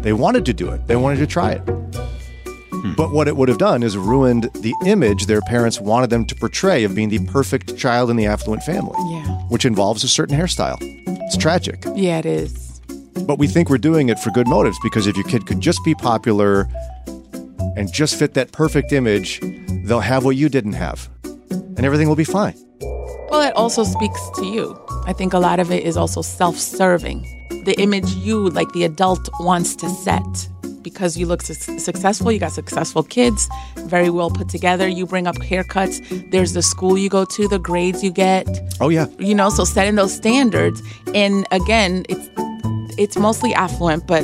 They 0.04 0.14
wanted 0.14 0.46
to 0.46 0.54
do 0.54 0.70
it, 0.70 0.88
they 0.88 0.96
wanted 0.96 1.18
to 1.18 1.28
try 1.28 1.52
it. 1.54 1.62
Hmm. 1.66 2.94
But 2.94 3.12
what 3.12 3.28
it 3.28 3.36
would 3.36 3.50
have 3.50 3.58
done 3.58 3.84
is 3.84 3.98
ruined 3.98 4.50
the 4.54 4.74
image 4.86 5.26
their 5.26 5.42
parents 5.42 5.82
wanted 5.82 6.12
them 6.12 6.26
to 6.28 6.36
portray 6.36 6.84
of 6.84 6.96
being 6.96 7.10
the 7.10 7.20
perfect 7.26 7.76
child 7.76 8.10
in 8.10 8.16
the 8.16 8.26
affluent 8.28 8.64
family, 8.64 8.96
Yeah. 9.10 9.35
Which 9.50 9.66
involves 9.66 10.04
a 10.04 10.08
certain 10.08 10.38
hairstyle. 10.38 10.78
It's 11.26 11.38
tragic. 11.38 11.84
Yeah, 11.96 12.20
it 12.20 12.26
is. 12.26 12.82
But 13.26 13.40
we 13.40 13.48
think 13.48 13.70
we're 13.70 13.78
doing 13.78 14.10
it 14.10 14.20
for 14.20 14.30
good 14.32 14.48
motives 14.48 14.78
because 14.84 15.08
if 15.08 15.16
your 15.16 15.26
kid 15.26 15.46
could 15.46 15.62
just 15.62 15.84
be 15.84 15.96
popular 15.96 16.68
and 17.76 17.92
just 17.92 18.18
fit 18.18 18.34
that 18.34 18.52
perfect 18.52 18.92
image, 18.92 19.40
they'll 19.86 20.00
have 20.00 20.26
what 20.26 20.36
you 20.36 20.50
didn't 20.50 20.74
have. 20.74 21.10
And 21.24 21.86
everything 21.86 22.08
will 22.08 22.16
be 22.16 22.24
fine. 22.24 22.56
Well, 23.30 23.42
it 23.42 23.56
also 23.56 23.84
speaks 23.84 24.30
to 24.36 24.46
you. 24.46 24.80
I 25.06 25.14
think 25.14 25.34
a 25.34 25.40
lot 25.40 25.60
of 25.60 25.72
it 25.72 25.84
is 25.84 25.98
also 25.98 26.22
self 26.22 26.58
serving. 26.58 27.22
The 27.66 27.76
image 27.80 28.10
you, 28.14 28.50
like 28.50 28.72
the 28.74 28.84
adult, 28.84 29.30
wants 29.40 29.76
to 29.78 29.90
set 29.90 30.50
because 30.86 31.18
you 31.18 31.26
look 31.26 31.42
su- 31.42 31.80
successful, 31.80 32.32
you 32.32 32.40
got 32.40 32.52
successful 32.54 33.02
kids, 33.04 33.50
very 33.96 34.10
well 34.12 34.30
put 34.30 34.48
together. 34.48 34.88
You 34.88 35.06
bring 35.08 35.26
up 35.28 35.36
haircuts, 35.38 35.98
there's 36.32 36.54
the 36.54 36.62
school 36.62 36.96
you 36.98 37.10
go 37.10 37.26
to, 37.26 37.48
the 37.50 37.60
grades 37.60 38.04
you 38.04 38.12
get, 38.12 38.48
Oh, 38.80 38.90
yeah. 38.90 39.08
you 39.20 39.34
know, 39.36 39.50
so 39.50 39.66
setting 39.66 39.96
those 39.96 40.14
standards. 40.14 40.82
And 41.14 41.46
again, 41.52 42.06
it's 42.08 42.30
it's 42.98 43.18
mostly 43.18 43.54
affluent, 43.54 44.08
but 44.08 44.24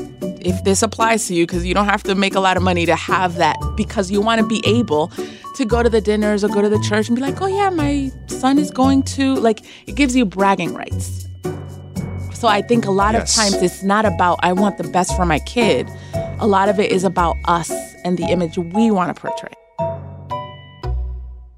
if 0.51 0.63
this 0.63 0.81
applies 0.81 1.27
to 1.27 1.33
you, 1.35 1.45
because 1.45 1.65
you 1.65 1.73
don't 1.73 1.87
have 1.89 2.03
to 2.03 2.15
make 2.15 2.35
a 2.35 2.39
lot 2.39 2.55
of 2.57 2.63
money 2.63 2.85
to 2.85 2.95
have 2.95 3.35
that, 3.35 3.57
because 3.75 4.09
you 4.11 4.21
want 4.21 4.39
to 4.39 4.47
be 4.47 4.61
able 4.65 5.11
to 5.57 5.65
go 5.65 5.83
to 5.83 5.89
the 5.89 5.99
dinners 5.99 6.41
or 6.43 6.47
go 6.47 6.61
to 6.61 6.69
the 6.69 6.79
church 6.87 7.09
and 7.09 7.15
be 7.17 7.21
like, 7.21 7.41
oh 7.41 7.47
yeah, 7.47 7.69
my 7.69 8.09
son 8.27 8.57
is 8.57 8.71
going 8.71 9.03
to 9.03 9.35
like 9.35 9.59
it 9.87 9.95
gives 9.95 10.15
you 10.15 10.25
bragging 10.25 10.73
rights. 10.73 11.27
So 12.33 12.47
I 12.47 12.61
think 12.63 12.85
a 12.85 12.91
lot 12.91 13.13
Yes. 13.13 13.37
of 13.37 13.43
times 13.43 13.61
it's 13.61 13.83
not 13.83 14.03
about 14.05 14.39
I 14.41 14.53
want 14.53 14.77
the 14.79 14.87
best 14.87 15.15
for 15.17 15.25
my 15.25 15.37
kid. 15.39 15.87
A 16.41 16.47
lot 16.47 16.69
of 16.69 16.79
it 16.79 16.91
is 16.91 17.03
about 17.03 17.37
us 17.45 17.69
and 18.03 18.17
the 18.17 18.25
image 18.25 18.57
we 18.57 18.89
want 18.89 19.15
to 19.15 19.21
portray. 19.21 19.51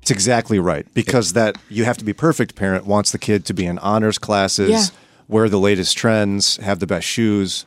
It's 0.01 0.11
exactly 0.11 0.59
right. 0.59 0.85
Because 0.93 1.31
that 1.33 1.55
you 1.69 1.85
have 1.85 1.97
to 1.99 2.03
be 2.05 2.11
perfect 2.11 2.55
parent 2.55 2.85
wants 2.85 3.11
the 3.11 3.17
kid 3.17 3.45
to 3.45 3.53
be 3.53 3.65
in 3.65 3.79
honors 3.79 4.17
classes, 4.17 4.69
Yeah. 4.69 4.83
wear 5.29 5.47
the 5.47 5.59
latest 5.59 5.97
trends, 5.97 6.57
have 6.57 6.79
the 6.79 6.87
best 6.87 7.07
shoes. 7.07 7.65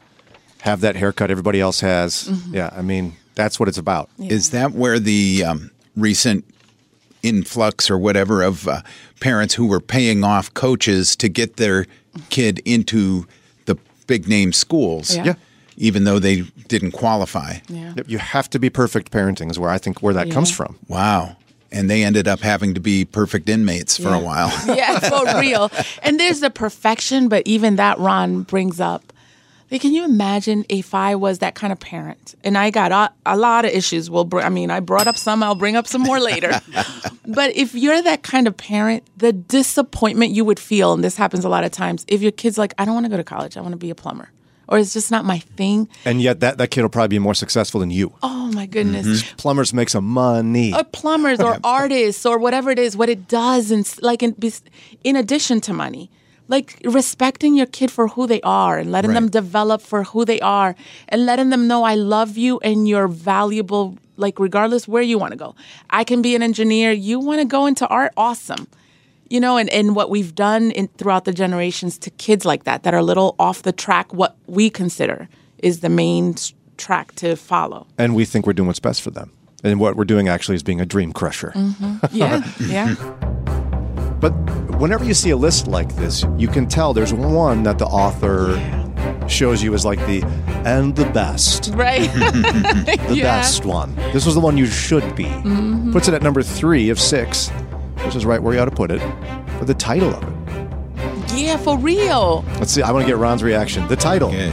have 0.62 0.80
that 0.80 0.96
haircut 0.96 1.30
everybody 1.30 1.60
else 1.60 1.78
has. 1.80 2.24
Mm-hmm. 2.24 2.54
Yeah, 2.54 2.70
I 2.76 2.82
mean, 2.82 3.12
that's 3.36 3.60
what 3.60 3.68
it's 3.68 3.78
about. 3.78 4.10
Is 4.18 4.50
that 4.50 4.72
where 4.72 4.98
the 4.98 5.44
um, 5.44 5.70
recent 5.96 6.44
influx 7.22 7.88
or 7.88 7.96
whatever 7.96 8.42
of 8.42 8.66
uh, 8.66 8.80
parents 9.20 9.54
who 9.54 9.66
were 9.66 9.78
paying 9.80 10.24
off 10.24 10.52
coaches 10.54 11.14
to 11.16 11.28
get 11.28 11.56
their 11.56 11.86
kid 12.30 12.60
into 12.64 13.28
the 13.66 13.76
big 14.08 14.26
name 14.28 14.52
schools, 14.52 15.14
Yeah. 15.14 15.24
Yeah. 15.26 15.34
Even 15.76 16.04
though 16.04 16.18
they 16.18 16.42
didn't 16.68 16.92
qualify? 16.92 17.58
Yeah. 17.68 17.94
You 18.06 18.18
have 18.18 18.48
to 18.50 18.58
be 18.58 18.70
perfect 18.70 19.10
parenting 19.12 19.50
is 19.50 19.58
where 19.58 19.70
I 19.70 19.78
think 19.78 20.02
where 20.02 20.14
that 20.14 20.30
comes 20.30 20.50
from. 20.50 20.78
Wow. 20.88 21.36
And 21.72 21.90
they 21.90 22.04
ended 22.04 22.28
up 22.28 22.40
having 22.40 22.74
to 22.74 22.80
be 22.80 23.04
perfect 23.04 23.48
inmates 23.48 23.98
for 23.98 24.12
a 24.12 24.18
while. 24.20 24.48
yeah, 24.76 24.98
for 25.00 25.40
real. 25.40 25.70
And 26.02 26.18
there's 26.18 26.40
the 26.40 26.50
perfection, 26.50 27.28
but 27.28 27.42
even 27.46 27.76
that 27.76 27.98
Ron 27.98 28.42
brings 28.42 28.80
up. 28.80 29.12
Like, 29.70 29.80
can 29.80 29.92
you 29.92 30.04
imagine 30.04 30.64
if 30.68 30.94
I 30.94 31.16
was 31.16 31.40
that 31.40 31.56
kind 31.56 31.72
of 31.72 31.80
parent 31.80 32.36
and 32.44 32.56
I 32.56 32.70
got 32.70 32.92
a, 32.92 33.12
a 33.26 33.36
lot 33.36 33.64
of 33.64 33.72
issues? 33.72 34.08
Well, 34.08 34.24
br- 34.24 34.40
I 34.40 34.48
mean, 34.48 34.70
I 34.70 34.78
brought 34.78 35.08
up 35.08 35.16
some, 35.16 35.42
I'll 35.42 35.56
bring 35.56 35.74
up 35.74 35.88
some 35.88 36.02
more 36.02 36.20
later. 36.20 36.60
but 37.26 37.54
if 37.56 37.74
you're 37.74 38.00
that 38.00 38.22
kind 38.22 38.46
of 38.46 38.56
parent, 38.56 39.02
the 39.16 39.32
disappointment 39.32 40.32
you 40.32 40.44
would 40.44 40.60
feel, 40.60 40.92
and 40.92 41.02
this 41.02 41.16
happens 41.16 41.44
a 41.44 41.48
lot 41.48 41.64
of 41.64 41.72
times, 41.72 42.04
if 42.06 42.22
your 42.22 42.30
kid's 42.30 42.58
like, 42.58 42.74
I 42.78 42.84
don't 42.84 42.94
want 42.94 43.06
to 43.06 43.10
go 43.10 43.16
to 43.16 43.24
college, 43.24 43.56
I 43.56 43.60
want 43.60 43.72
to 43.72 43.76
be 43.76 43.90
a 43.90 43.94
plumber, 43.96 44.30
or 44.68 44.78
it's 44.78 44.92
just 44.92 45.10
not 45.10 45.24
my 45.24 45.38
thing. 45.38 45.88
And 46.04 46.20
yet 46.20 46.40
that, 46.40 46.58
that 46.58 46.70
kid 46.70 46.82
will 46.82 46.88
probably 46.88 47.08
be 47.16 47.18
more 47.18 47.34
successful 47.34 47.80
than 47.80 47.90
you. 47.90 48.12
Oh 48.22 48.50
my 48.52 48.66
goodness. 48.66 49.06
Mm-hmm. 49.06 49.36
Plumbers 49.36 49.72
make 49.72 49.88
some 49.88 50.04
money. 50.06 50.72
or 50.74 50.84
plumbers 50.84 51.40
or 51.40 51.58
artists 51.64 52.26
or 52.26 52.38
whatever 52.38 52.70
it 52.70 52.78
is 52.78 52.96
what 52.96 53.08
it 53.08 53.28
does 53.28 53.70
and 53.70 53.88
like 54.02 54.22
in, 54.22 54.34
in 55.04 55.16
addition 55.16 55.60
to 55.62 55.72
money 55.72 56.10
like 56.48 56.78
respecting 56.84 57.56
your 57.56 57.66
kid 57.66 57.90
for 57.90 58.06
who 58.08 58.26
they 58.26 58.40
are 58.42 58.78
and 58.78 58.92
letting 58.92 59.14
them 59.14 59.28
develop 59.28 59.80
for 59.82 60.04
who 60.04 60.24
they 60.24 60.40
are 60.40 60.76
and 61.08 61.26
letting 61.26 61.50
them 61.50 61.66
know 61.66 61.82
i 61.82 61.94
love 61.96 62.36
you 62.36 62.60
and 62.60 62.86
you're 62.88 63.08
valuable 63.08 63.96
like 64.16 64.38
regardless 64.38 64.86
where 64.86 65.02
you 65.02 65.18
want 65.18 65.32
to 65.32 65.36
go 65.36 65.54
i 65.90 66.04
can 66.04 66.22
be 66.22 66.36
an 66.36 66.42
engineer 66.42 66.92
you 66.92 67.18
want 67.18 67.40
to 67.40 67.44
go 67.44 67.66
into 67.66 67.84
art 67.88 68.12
awesome 68.16 68.68
you 69.28 69.40
know 69.40 69.56
and, 69.56 69.68
and 69.70 69.94
what 69.96 70.10
we've 70.10 70.34
done 70.34 70.70
in, 70.72 70.88
throughout 70.98 71.24
the 71.24 71.32
generations 71.32 71.98
to 71.98 72.10
kids 72.10 72.44
like 72.44 72.64
that 72.64 72.82
that 72.84 72.94
are 72.94 72.98
a 73.00 73.02
little 73.02 73.34
off 73.38 73.62
the 73.62 73.72
track 73.72 74.12
what 74.12 74.36
we 74.46 74.70
consider 74.70 75.28
is 75.58 75.80
the 75.80 75.88
main 75.88 76.34
track 76.76 77.14
to 77.16 77.36
follow 77.36 77.86
and 77.98 78.14
we 78.14 78.24
think 78.24 78.46
we're 78.46 78.52
doing 78.52 78.66
what's 78.66 78.80
best 78.80 79.00
for 79.02 79.10
them. 79.10 79.32
And 79.64 79.80
what 79.80 79.96
we're 79.96 80.04
doing 80.04 80.28
actually 80.28 80.54
is 80.54 80.62
being 80.62 80.80
a 80.80 80.86
dream 80.86 81.12
crusher. 81.12 81.52
Mm-hmm. 81.56 81.96
yeah 82.14 82.42
yeah 82.60 82.94
But 84.20 84.30
whenever 84.78 85.04
you 85.04 85.14
see 85.14 85.30
a 85.30 85.36
list 85.36 85.66
like 85.66 85.94
this, 85.96 86.24
you 86.36 86.48
can 86.48 86.66
tell 86.68 86.92
there's 86.94 87.12
one 87.14 87.62
that 87.64 87.78
the 87.78 87.86
author 87.86 88.56
shows 89.28 89.62
you 89.62 89.74
as 89.74 89.84
like 89.84 89.98
the 90.06 90.22
and 90.64 90.94
the 90.96 91.04
best, 91.06 91.72
right 91.74 92.12
the 92.14 92.96
Yeah. 93.14 93.22
best 93.40 93.64
one. 93.64 93.94
This 94.12 94.24
was 94.26 94.34
the 94.34 94.40
one 94.40 94.56
you 94.56 94.66
should 94.66 95.14
be. 95.16 95.24
Mm-hmm. 95.24 95.92
Puts 95.92 96.08
it 96.08 96.14
at 96.14 96.22
number 96.22 96.42
three 96.42 96.90
of 96.90 97.00
six, 97.00 97.50
which 98.06 98.16
is 98.16 98.24
right 98.24 98.42
where 98.42 98.54
you 98.54 98.60
ought 98.60 98.66
to 98.66 98.70
put 98.70 98.90
it. 98.90 99.00
For 99.58 99.64
the 99.64 99.74
title 99.74 100.14
of 100.14 100.22
it. 100.22 101.36
Yeah, 101.36 101.56
for 101.58 101.76
real. 101.76 102.44
Let's 102.58 102.72
see. 102.72 102.82
I 102.82 102.92
want 102.92 103.04
to 103.04 103.10
get 103.10 103.18
Ron's 103.18 103.42
reaction. 103.42 103.86
The 103.88 103.96
title: 103.96 104.28
Okay. 104.28 104.52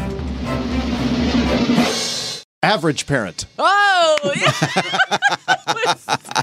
Average 2.63 3.07
Parent. 3.07 3.45
Oh, 3.59 4.33
yeah. 4.35 4.51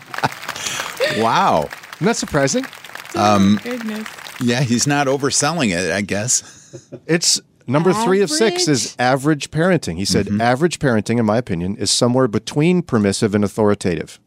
Wow. 1.18 1.68
Isn't 1.94 2.06
that 2.06 2.16
surprising? 2.16 2.64
Oh, 3.16 3.34
um, 3.34 3.60
goodness. 3.62 4.08
Yeah, 4.40 4.60
he's 4.60 4.86
not 4.86 5.06
overselling 5.08 5.76
it, 5.76 5.90
I 5.90 6.02
guess. 6.02 6.72
It's 7.06 7.40
number 7.66 7.92
three 7.92 8.20
of 8.20 8.30
six 8.30 8.68
is 8.68 8.96
Average? 8.98 9.48
average 9.48 9.50
parenting. 9.50 9.96
He 9.96 10.04
said 10.04 10.26
mm-hmm. 10.26 10.40
average 10.40 10.78
parenting, 10.78 11.18
in 11.18 11.26
my 11.26 11.36
opinion, 11.36 11.76
is 11.76 11.90
somewhere 11.90 12.28
between 12.28 12.82
permissive 12.82 13.34
and 13.34 13.44
authoritative. 13.44 14.20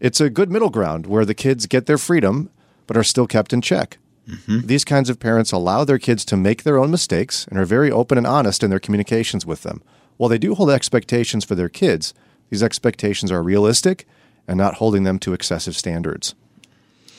It's 0.00 0.20
a 0.20 0.30
good 0.30 0.50
middle 0.50 0.70
ground 0.70 1.06
where 1.06 1.24
the 1.24 1.34
kids 1.34 1.66
get 1.66 1.86
their 1.86 1.98
freedom 1.98 2.50
but 2.86 2.96
are 2.96 3.04
still 3.04 3.26
kept 3.26 3.52
in 3.52 3.60
check. 3.60 3.98
Mm-hmm. 4.28 4.66
These 4.66 4.84
kinds 4.84 5.10
of 5.10 5.18
parents 5.18 5.52
allow 5.52 5.84
their 5.84 5.98
kids 5.98 6.24
to 6.26 6.36
make 6.36 6.62
their 6.62 6.78
own 6.78 6.90
mistakes 6.90 7.46
and 7.48 7.58
are 7.58 7.64
very 7.64 7.90
open 7.90 8.18
and 8.18 8.26
honest 8.26 8.62
in 8.62 8.70
their 8.70 8.78
communications 8.78 9.46
with 9.46 9.62
them. 9.62 9.82
While 10.16 10.28
they 10.28 10.38
do 10.38 10.54
hold 10.54 10.70
expectations 10.70 11.44
for 11.44 11.54
their 11.54 11.68
kids, 11.68 12.12
these 12.50 12.62
expectations 12.62 13.32
are 13.32 13.42
realistic 13.42 14.06
and 14.46 14.56
not 14.56 14.74
holding 14.74 15.04
them 15.04 15.18
to 15.20 15.32
excessive 15.32 15.76
standards. 15.76 16.34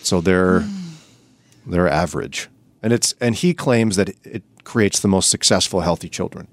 So 0.02 0.22
they're 0.22 0.62
hmm. 0.62 1.72
they're 1.72 1.88
average. 1.88 2.50
And 2.82 2.94
it's 2.94 3.14
and 3.20 3.36
he 3.36 3.54
claims 3.54 3.96
that 3.96 4.10
it 4.24 4.44
creates 4.64 5.00
the 5.00 5.08
most 5.08 5.30
successful 5.30 5.82
healthy 5.82 6.10
children. 6.10 6.48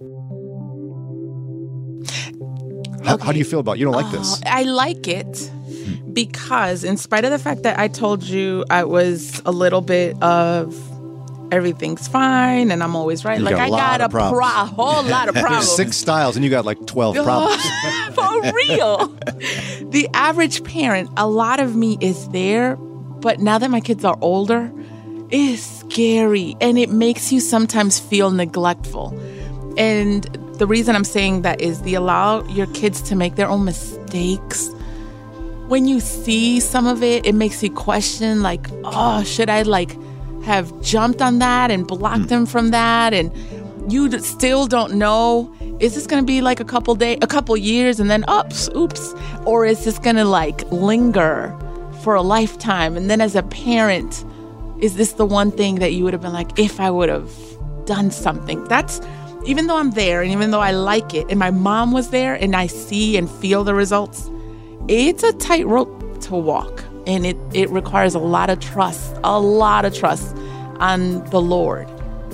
How, 3.04 3.18
how 3.18 3.32
do 3.32 3.38
you 3.38 3.44
feel 3.44 3.60
about? 3.60 3.76
it? 3.76 3.80
You 3.80 3.84
don't 3.84 3.94
like 3.94 4.10
this? 4.10 4.42
Uh, 4.42 4.46
I 4.46 4.62
like 4.62 5.06
it 5.06 5.50
because, 6.12 6.84
in 6.84 6.96
spite 6.96 7.24
of 7.24 7.30
the 7.30 7.38
fact 7.38 7.62
that 7.64 7.78
I 7.78 7.88
told 7.88 8.22
you 8.22 8.64
I 8.70 8.84
was 8.84 9.40
a 9.46 9.52
little 9.52 9.80
bit 9.80 10.20
of 10.22 10.74
everything's 11.52 12.08
fine 12.08 12.72
and 12.72 12.82
I'm 12.82 12.96
always 12.96 13.24
right, 13.24 13.38
You 13.38 13.44
like 13.44 13.54
got 13.54 13.66
I 13.66 13.70
got 13.70 14.00
a 14.00 14.08
pro- 14.08 14.32
whole 14.32 15.02
lot 15.08 15.28
of 15.28 15.34
problems. 15.36 15.70
Six 15.70 15.96
styles, 15.96 16.36
and 16.36 16.44
you 16.44 16.50
got 16.50 16.64
like 16.64 16.84
twelve 16.86 17.14
problems. 17.24 17.62
For 18.14 18.40
real. 18.52 19.08
the 19.90 20.08
average 20.14 20.64
parent, 20.64 21.10
a 21.16 21.28
lot 21.28 21.60
of 21.60 21.76
me 21.76 21.98
is 22.00 22.28
there, 22.30 22.76
but 22.76 23.40
now 23.40 23.58
that 23.58 23.70
my 23.70 23.80
kids 23.80 24.04
are 24.04 24.18
older, 24.20 24.72
it's 25.30 25.62
scary 25.62 26.56
and 26.60 26.78
it 26.78 26.90
makes 26.90 27.32
you 27.32 27.40
sometimes 27.40 27.98
feel 28.00 28.30
neglectful. 28.30 29.16
And 29.78 30.24
the 30.58 30.66
reason 30.66 30.96
I'm 30.96 31.04
saying 31.04 31.42
that 31.42 31.60
is 31.60 31.82
the 31.82 31.94
allow 31.94 32.42
your 32.48 32.66
kids 32.68 33.02
to 33.02 33.14
make 33.16 33.36
their 33.36 33.48
own 33.48 33.64
mistakes. 33.64 34.70
When 35.68 35.86
you 35.86 36.00
see 36.00 36.60
some 36.60 36.86
of 36.86 37.02
it, 37.02 37.26
it 37.26 37.34
makes 37.34 37.62
you 37.62 37.70
question 37.70 38.42
like, 38.42 38.66
oh, 38.84 39.24
should 39.24 39.50
I 39.50 39.62
like 39.62 39.96
have 40.44 40.80
jumped 40.80 41.20
on 41.20 41.40
that 41.40 41.70
and 41.70 41.86
blocked 41.86 42.22
hmm. 42.22 42.26
them 42.26 42.46
from 42.46 42.70
that? 42.70 43.12
And 43.12 43.32
you 43.92 44.10
still 44.20 44.66
don't 44.66 44.94
know 44.94 45.52
is 45.78 45.94
this 45.94 46.06
going 46.06 46.22
to 46.22 46.26
be 46.26 46.40
like 46.40 46.58
a 46.58 46.64
couple 46.64 46.94
day 46.94 47.18
a 47.22 47.26
couple 47.26 47.56
years 47.56 48.00
and 48.00 48.10
then 48.10 48.24
oops 48.30 48.68
oops 48.74 49.14
or 49.44 49.64
is 49.64 49.84
this 49.84 49.98
going 49.98 50.16
to 50.16 50.24
like 50.24 50.62
linger 50.72 51.56
for 52.02 52.14
a 52.14 52.22
lifetime? 52.22 52.96
And 52.96 53.10
then 53.10 53.20
as 53.20 53.34
a 53.36 53.42
parent 53.42 54.24
is 54.80 54.96
this 54.96 55.12
the 55.12 55.26
one 55.26 55.50
thing 55.50 55.76
that 55.76 55.92
you 55.92 56.04
would 56.04 56.12
have 56.12 56.22
been 56.22 56.32
like 56.32 56.58
if 56.58 56.80
i 56.80 56.90
would 56.90 57.08
have 57.08 57.30
done 57.86 58.10
something? 58.10 58.64
That's 58.64 59.00
even 59.46 59.68
though 59.68 59.76
i'm 59.76 59.92
there 59.92 60.22
and 60.22 60.32
even 60.32 60.50
though 60.50 60.60
i 60.60 60.72
like 60.72 61.14
it 61.14 61.26
and 61.30 61.38
my 61.38 61.50
mom 61.50 61.92
was 61.92 62.10
there 62.10 62.34
and 62.34 62.56
i 62.56 62.66
see 62.66 63.16
and 63.16 63.30
feel 63.30 63.62
the 63.62 63.74
results 63.74 64.28
it's 64.88 65.22
a 65.22 65.32
tightrope 65.34 66.20
to 66.20 66.34
walk 66.34 66.84
and 67.06 67.24
it, 67.26 67.36
it 67.52 67.70
requires 67.70 68.14
a 68.14 68.18
lot 68.18 68.50
of 68.50 68.60
trust 68.60 69.16
a 69.24 69.40
lot 69.40 69.84
of 69.84 69.94
trust 69.94 70.36
on 70.80 71.24
the 71.30 71.40
lord. 71.40 71.88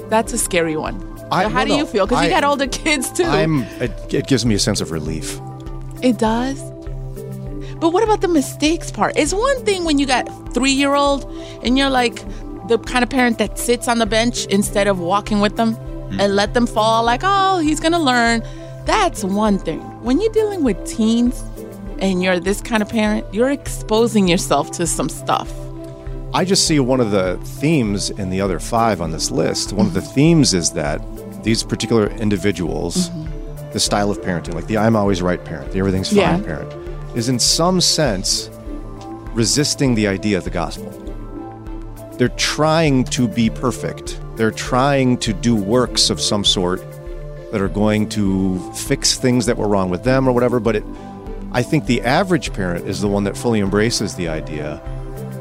That's 0.09 0.33
a 0.33 0.39
scary 0.39 0.77
one. 0.77 0.97
I- 1.31 1.45
so 1.45 1.49
how 1.49 1.65
no, 1.65 1.69
do 1.69 1.75
you 1.75 1.87
feel? 1.87 2.07
Because 2.07 2.25
you 2.25 2.31
got 2.31 2.45
older 2.45 2.67
kids 2.67 3.11
too. 3.11 3.25
I'm. 3.25 3.63
It, 3.81 4.15
it 4.15 4.27
gives 4.27 4.45
me 4.45 4.55
a 4.55 4.59
sense 4.59 4.81
of 4.81 4.91
relief. 4.91 5.41
it 6.03 6.19
does? 6.19 6.61
But 7.81 7.93
what 7.93 8.05
about 8.05 8.21
the 8.21 8.29
mistakes 8.29 8.93
part? 8.93 9.15
It's 9.17 9.33
one 9.33 9.65
thing 9.65 9.85
when 9.85 9.99
you 9.99 10.07
got 10.07 10.25
three 10.55 10.71
year 10.71 10.95
old 10.95 11.25
and 11.65 11.77
you're 11.77 11.91
like 11.91 12.17
the 12.69 12.79
kind 12.79 13.03
of 13.03 13.11
parent 13.11 13.39
that 13.39 13.59
sits 13.59 13.89
on 13.89 13.99
the 13.99 14.07
bench 14.07 14.47
instead 14.47 14.87
of 14.87 15.01
walking 15.01 15.41
with 15.41 15.57
them 15.57 15.75
mm-hmm. 15.75 16.21
and 16.21 16.37
let 16.37 16.55
them 16.55 16.67
fall 16.67 17.03
like 17.03 17.23
oh 17.25 17.59
he's 17.59 17.81
gonna 17.81 17.99
learn. 17.99 18.43
That's 18.85 19.25
one 19.25 19.59
thing. 19.59 19.81
When 20.03 20.21
you're 20.21 20.33
dealing 20.33 20.65
with 20.65 20.85
teens 20.85 21.43
and 22.03 22.23
you're 22.23 22.39
this 22.39 22.61
kind 22.61 22.83
of 22.83 22.89
parent 22.89 23.25
you're 23.33 23.51
exposing 23.51 24.29
yourself 24.29 24.71
to 24.71 24.87
some 24.87 25.09
stuff 25.09 25.51
I 26.35 26.47
just 26.47 26.67
see 26.67 26.81
one 26.81 27.01
of 27.01 27.11
the 27.11 27.37
themes 27.45 28.09
in 28.09 28.31
the 28.31 28.41
other 28.41 28.59
five 28.59 29.03
on 29.03 29.11
this 29.11 29.31
list. 29.31 29.75
One 29.75 29.85
of 29.85 29.93
the 29.93 30.01
mm-hmm. 30.01 30.15
themes 30.15 30.55
is 30.55 30.71
that 30.73 31.03
these 31.45 31.63
particular 31.63 32.07
individuals, 32.09 33.11
mm-hmm. 33.11 33.71
the 33.73 33.81
style 33.81 34.11
of 34.11 34.23
parenting, 34.23 34.55
like 34.55 34.67
the 34.67 34.79
I'm 34.79 34.97
always 34.97 35.21
right 35.21 35.45
parent, 35.45 35.73
the 35.73 35.79
everything's 35.79 36.09
fine 36.09 36.19
Yeah. 36.19 36.41
parent, 36.41 36.73
is 37.15 37.29
in 37.29 37.39
some 37.39 37.83
sense 37.83 38.49
resisting 39.35 39.95
the 39.95 40.07
idea 40.07 40.39
of 40.39 40.45
the 40.45 40.51
gospel. 40.51 40.91
They're 42.17 42.31
trying 42.31 43.05
to 43.05 43.29
be 43.29 43.51
perfect. 43.51 44.19
They're 44.37 44.51
trying 44.51 45.19
to 45.19 45.35
do 45.35 45.55
works 45.55 46.09
of 46.09 46.19
some 46.19 46.45
sort 46.45 46.81
that 47.51 47.61
are 47.61 47.69
going 47.69 48.09
to 48.11 48.73
fix 48.73 49.19
things 49.19 49.45
that 49.45 49.59
were 49.59 49.69
wrong 49.69 49.91
with 49.91 50.03
them 50.03 50.27
or 50.27 50.33
whatever. 50.33 50.61
But 50.61 50.77
it, 50.77 50.85
I 51.55 51.63
think 51.63 51.87
the 51.87 52.01
average 52.03 52.53
parent 52.53 52.87
is 52.87 53.01
the 53.01 53.09
one 53.09 53.25
that 53.25 53.37
fully 53.37 53.61
embraces 53.61 54.15
the 54.15 54.29
idea 54.29 54.81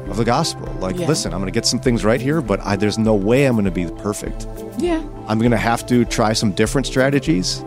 of 0.08 0.18
the 0.18 0.24
gospel. 0.24 0.70
Like, 0.78 0.98
Yeah. 0.98 1.06
listen, 1.06 1.32
I'm 1.32 1.40
going 1.40 1.50
to 1.50 1.56
get 1.56 1.64
some 1.64 1.80
things 1.80 2.04
right 2.04 2.20
here, 2.20 2.42
but 2.42 2.60
I, 2.60 2.76
there's 2.76 2.98
no 2.98 3.14
way 3.14 3.46
I'm 3.46 3.54
going 3.54 3.64
to 3.64 3.70
be 3.70 3.86
perfect. 4.02 4.46
yeah 4.78 5.02
I'm 5.26 5.38
going 5.38 5.52
to 5.52 5.56
have 5.56 5.86
to 5.86 6.04
try 6.04 6.32
some 6.34 6.52
different 6.52 6.86
strategies. 6.86 7.62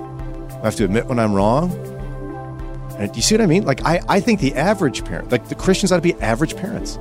I 0.51 0.65
have 0.65 0.75
to 0.75 0.83
admit 0.83 1.07
when 1.07 1.19
I'm 1.19 1.33
wrong. 1.33 1.71
And 2.99 3.11
do 3.11 3.17
you 3.17 3.21
see 3.23 3.35
what 3.35 3.41
I 3.41 3.47
mean? 3.47 3.65
Like, 3.65 3.83
I, 3.83 4.01
I 4.07 4.19
think 4.19 4.39
the 4.39 4.53
average 4.55 5.03
parent, 5.03 5.31
like 5.31 5.49
the 5.49 5.55
Christians 5.55 5.91
ought 5.91 5.97
to 5.97 6.01
be 6.01 6.13
average 6.15 6.55
parents. 6.55 6.99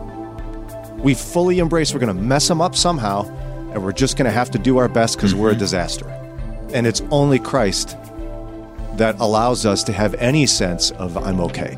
We 0.99 1.15
fully 1.15 1.59
embrace 1.59 1.93
we're 1.93 2.01
going 2.01 2.17
to 2.17 2.23
mess 2.23 2.49
them 2.49 2.61
up 2.61 2.75
somehow, 2.75 3.29
and 3.73 3.85
we're 3.85 3.93
just 3.93 4.17
going 4.17 4.25
to 4.25 4.33
have 4.33 4.51
to 4.53 4.59
do 4.59 4.79
our 4.79 4.89
best 4.89 5.17
because 5.17 5.35
we're 5.35 5.49
a 5.49 5.53
mm-hmm. 5.53 5.61
disaster. 5.61 6.09
And 6.73 6.87
it's 6.87 7.03
only 7.11 7.39
Christ 7.39 7.97
that 8.99 9.19
allows 9.21 9.67
us 9.67 9.83
to 9.85 9.93
have 9.93 10.15
any 10.15 10.47
sense 10.47 10.91
of 10.93 11.17
I'm 11.17 11.41
okay. 11.41 11.77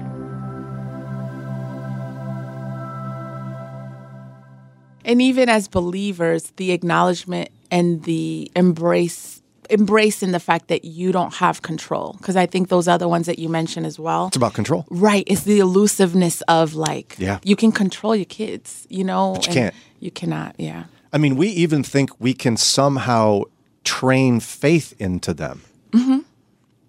And 5.04 5.22
even 5.22 5.48
as 5.48 5.68
believers, 5.68 6.52
the 6.56 6.72
acknowledgement 6.72 7.50
and 7.70 8.02
the 8.02 8.50
embrace 8.56 9.42
embracing 9.68 10.30
the 10.30 10.38
fact 10.38 10.68
that 10.68 10.84
you 10.84 11.10
don't 11.10 11.34
have 11.34 11.62
control 11.62 12.14
because 12.18 12.36
I 12.36 12.46
think 12.46 12.68
those 12.68 12.86
other 12.86 13.08
ones 13.08 13.26
that 13.26 13.38
you 13.40 13.48
mentioned 13.48 13.84
as 13.84 13.98
well. 13.98 14.28
It's 14.28 14.36
about 14.36 14.54
control. 14.54 14.86
Right. 14.90 15.24
It's 15.26 15.42
the 15.42 15.58
elusiveness 15.58 16.40
of 16.42 16.74
like, 16.74 17.16
Yeah. 17.18 17.40
you 17.42 17.56
can 17.56 17.72
control 17.72 18.14
your 18.14 18.26
kids, 18.26 18.86
you 18.88 19.02
know? 19.02 19.32
But 19.34 19.46
you 19.46 19.50
and 19.50 19.54
can't. 19.54 19.74
You 19.98 20.10
cannot, 20.12 20.54
yeah. 20.58 20.84
I 21.12 21.18
mean, 21.18 21.36
we 21.36 21.48
even 21.48 21.82
think 21.82 22.10
we 22.20 22.32
can 22.32 22.56
somehow 22.56 23.42
train 23.82 24.38
faith 24.40 24.94
into 25.00 25.34
them. 25.34 25.62
Mm-hmm. 25.90 26.18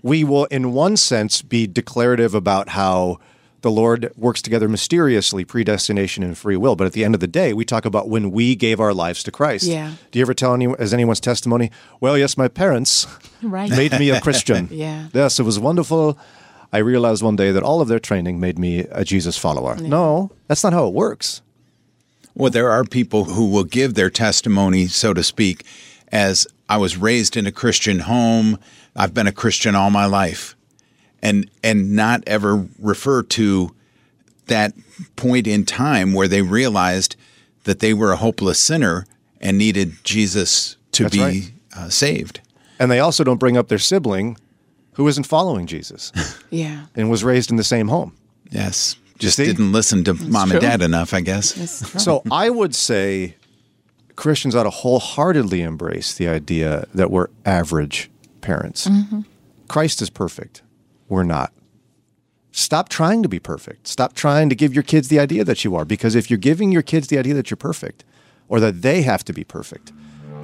We 0.07 0.23
will, 0.23 0.45
in 0.45 0.71
one 0.71 0.95
sense, 0.95 1.41
be 1.41 1.67
declarative 1.67 2.33
about 2.33 2.69
how 2.69 3.19
the 3.61 3.69
Lord 3.71 4.09
works 4.15 4.41
together 4.41 4.69
mysteriously, 4.69 5.43
predestination 5.43 6.23
and 6.23 6.37
free 6.37 6.55
will. 6.55 6.77
But 6.77 6.87
at 6.87 6.93
the 6.93 7.03
end 7.03 7.13
of 7.13 7.19
the 7.19 7.27
day, 7.27 7.51
we 7.51 7.65
talk 7.65 7.83
about 7.83 8.07
when 8.07 8.31
we 8.31 8.55
gave 8.55 8.79
our 8.79 8.93
lives 8.93 9.21
to 9.23 9.31
Christ. 9.31 9.65
Yeah. 9.65 9.93
Do 10.11 10.19
you 10.19 10.23
ever 10.23 10.33
tell 10.33 10.53
anyone, 10.53 10.77
as 10.79 10.93
anyone's 10.93 11.19
testimony, 11.19 11.71
well, 11.99 12.17
yes, 12.17 12.37
my 12.37 12.47
parents 12.47 13.05
Right. 13.41 13.69
made 13.69 13.91
me 13.99 14.09
a 14.11 14.21
Christian. 14.21 14.69
Yeah. 14.71 15.07
Yes, 15.13 15.39
it 15.41 15.43
was 15.43 15.59
wonderful. 15.59 16.17
I 16.71 16.77
realized 16.77 17.21
one 17.21 17.35
day 17.35 17.51
that 17.51 17.63
all 17.63 17.81
of 17.81 17.89
their 17.89 17.99
training 17.99 18.39
made 18.39 18.57
me 18.57 18.79
a 18.91 19.03
Jesus 19.03 19.37
follower. 19.37 19.75
No, 19.75 20.31
that's 20.47 20.63
not 20.63 20.71
how 20.71 20.87
it 20.87 20.93
works. 20.93 21.41
Well, 22.33 22.51
there 22.51 22.69
are 22.69 22.85
people 22.85 23.25
who 23.25 23.49
will 23.49 23.63
give 23.65 23.95
their 23.95 24.09
testimony, 24.09 24.87
so 24.87 25.13
to 25.13 25.23
speak, 25.23 25.65
as 26.11 26.47
I 26.69 26.77
was 26.77 26.95
raised 26.95 27.35
in 27.35 27.45
a 27.45 27.51
Christian 27.51 27.99
home. 27.99 28.57
I've 28.97 29.13
been 29.13 29.27
a 29.27 29.31
Christian 29.31 29.75
all 29.75 29.89
my 29.91 30.05
life, 30.05 30.55
and 31.21 31.49
and 31.63 31.95
not 31.95 32.23
ever 32.27 32.67
refer 32.79 33.23
to 33.23 33.73
that 34.47 34.73
point 35.15 35.45
in 35.47 35.65
time 35.65 36.13
where 36.13 36.27
they 36.27 36.41
realized 36.41 37.15
that 37.65 37.79
they 37.79 37.93
were 37.93 38.11
a 38.11 38.15
hopeless 38.17 38.59
sinner 38.59 39.05
and 39.41 39.57
needed 39.57 39.93
Jesus 40.03 40.77
to 40.93 41.03
That's 41.03 41.15
be 41.15 41.21
right. 41.21 41.51
uh, 41.75 41.89
saved. 41.89 42.39
And 42.79 42.89
they 42.89 42.99
also 42.99 43.23
don't 43.23 43.37
bring 43.39 43.57
up 43.57 43.67
their 43.67 43.77
sibling 43.79 44.37
who 44.93 45.07
isn't 45.07 45.25
following 45.25 45.67
Jesus 45.67 46.11
Yeah. 46.49 46.85
and 46.95 47.09
was 47.09 47.23
raised 47.23 47.51
in 47.51 47.57
the 47.57 47.63
same 47.63 47.89
home. 47.89 48.15
Yes, 48.51 48.95
just 49.19 49.35
See? 49.37 49.45
didn't 49.45 49.71
listen 49.73 50.03
to 50.05 50.13
mom 50.13 50.49
true. 50.49 50.57
and 50.59 50.61
dad 50.61 50.81
enough, 50.81 51.13
I 51.13 51.19
guess. 51.21 51.53
So 52.01 52.23
I 52.31 52.49
would 52.49 52.73
say 52.73 53.35
Christians 54.15 54.55
ought 54.55 54.63
to 54.63 54.69
wholeheartedly 54.69 55.61
embrace 55.61 56.13
the 56.13 56.27
idea 56.29 56.87
that 56.95 57.11
we're 57.11 57.27
average 57.45 58.09
parents. 58.47 58.87
Mm-hmm. 58.87 59.21
Christ 59.67 60.01
is 60.01 60.09
perfect. 60.09 60.61
We're 61.09 61.23
not. 61.23 61.51
Stop 62.51 62.87
trying 62.87 63.21
to 63.23 63.29
be 63.29 63.39
perfect. 63.39 63.87
Stop 63.87 64.13
trying 64.13 64.47
to 64.49 64.55
give 64.55 64.73
your 64.73 64.83
kids 64.83 65.09
the 65.09 65.19
idea 65.19 65.43
that 65.43 65.65
you 65.65 65.75
are, 65.75 65.85
because 65.85 66.15
if 66.15 66.29
you're 66.29 66.45
giving 66.51 66.71
your 66.71 66.81
kids 66.81 67.09
the 67.09 67.17
idea 67.19 67.33
that 67.33 67.49
you're 67.49 67.57
perfect 67.57 68.05
or 68.47 68.61
that 68.61 68.81
they 68.81 69.01
have 69.01 69.23
to 69.25 69.33
be 69.33 69.43
perfect, 69.43 69.91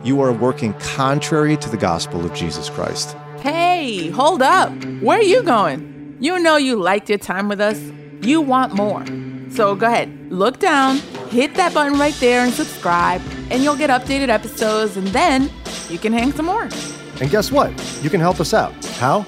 you 0.03 0.19
are 0.21 0.33
working 0.33 0.73
contrary 0.97 1.55
to 1.57 1.69
the 1.69 1.77
gospel 1.77 2.25
of 2.25 2.33
Jesus 2.33 2.69
Christ. 2.69 3.15
Hey, 3.39 4.09
hold 4.09 4.41
up. 4.41 4.71
Where 5.01 5.17
are 5.17 5.29
you 5.35 5.41
going? 5.41 6.17
You 6.19 6.39
know 6.39 6.57
you 6.57 6.75
liked 6.75 7.07
your 7.07 7.19
time 7.19 7.47
with 7.47 7.61
us. 7.61 7.79
You 8.21 8.41
want 8.41 8.73
more. 8.73 9.05
So 9.49 9.75
go 9.75 9.85
ahead, 9.85 10.09
look 10.29 10.59
down, 10.59 10.97
hit 11.29 11.55
that 11.55 11.73
button 11.73 11.97
right 11.97 12.17
there 12.19 12.43
and 12.43 12.53
subscribe, 12.53 13.21
and 13.49 13.63
you'll 13.63 13.77
get 13.77 13.89
updated 13.89 14.27
episodes, 14.27 14.97
and 14.97 15.07
then 15.07 15.49
you 15.89 15.99
can 15.99 16.11
hang 16.11 16.33
some 16.33 16.47
more. 16.47 16.67
And 17.21 17.29
guess 17.29 17.51
what? 17.51 17.71
You 18.01 18.09
can 18.09 18.19
help 18.19 18.39
us 18.39 18.53
out. 18.53 18.73
How? 18.97 19.25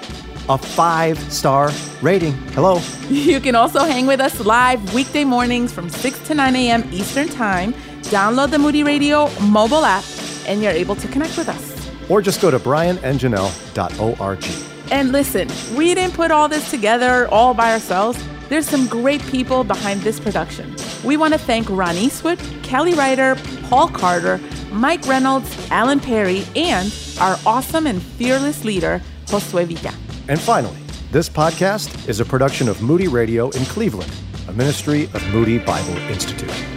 A 0.47 0.57
five 0.57 1.17
star 1.31 1.71
rating. 2.01 2.33
Hello. 2.53 2.79
You 3.09 3.39
can 3.39 3.55
also 3.55 3.79
hang 3.79 4.07
with 4.07 4.19
us 4.19 4.39
live 4.39 4.93
weekday 4.93 5.23
mornings 5.23 5.71
from 5.71 5.89
6 5.89 6.19
to 6.27 6.33
9 6.33 6.55
a.m. 6.55 6.83
Eastern 6.91 7.27
Time. 7.27 7.73
Download 8.03 8.49
the 8.49 8.57
Moody 8.59 8.83
Radio 8.83 9.29
mobile 9.41 9.85
app, 9.85 10.03
and 10.47 10.61
you're 10.61 10.71
able 10.71 10.95
to 10.95 11.07
connect 11.07 11.37
with 11.37 11.49
us. 11.49 11.75
Or 12.09 12.21
just 12.21 12.41
go 12.41 12.51
to 12.51 12.59
brianandjanelle.org. 12.59 14.45
And 14.91 15.11
listen, 15.11 15.49
we 15.75 15.95
didn't 15.95 16.13
put 16.13 16.29
all 16.31 16.47
this 16.47 16.69
together 16.69 17.27
all 17.29 17.53
by 17.55 17.71
ourselves. 17.73 18.23
There's 18.49 18.67
some 18.69 18.85
great 18.87 19.21
people 19.23 19.63
behind 19.63 20.01
this 20.01 20.19
production. 20.19 20.75
We 21.03 21.17
want 21.17 21.33
to 21.33 21.39
thank 21.39 21.67
Ron 21.69 21.95
Eastwood, 21.95 22.39
Kelly 22.61 22.93
Ryder, 22.93 23.35
Paul 23.63 23.87
Carter, 23.89 24.39
Mike 24.71 25.05
Reynolds, 25.07 25.49
Alan 25.71 25.99
Perry, 25.99 26.43
and 26.55 26.91
our 27.19 27.37
awesome 27.45 27.87
and 27.87 28.01
fearless 28.01 28.63
leader, 28.63 29.01
Josue 29.25 29.65
Villa. 29.65 29.93
And 30.27 30.39
finally, 30.39 30.79
this 31.11 31.29
podcast 31.29 32.07
is 32.09 32.19
a 32.19 32.25
production 32.25 32.67
of 32.67 32.81
Moody 32.81 33.07
Radio 33.07 33.49
in 33.51 33.65
Cleveland, 33.65 34.11
a 34.47 34.53
ministry 34.53 35.05
of 35.13 35.25
Moody 35.29 35.59
Bible 35.59 35.97
Institute. 36.09 36.74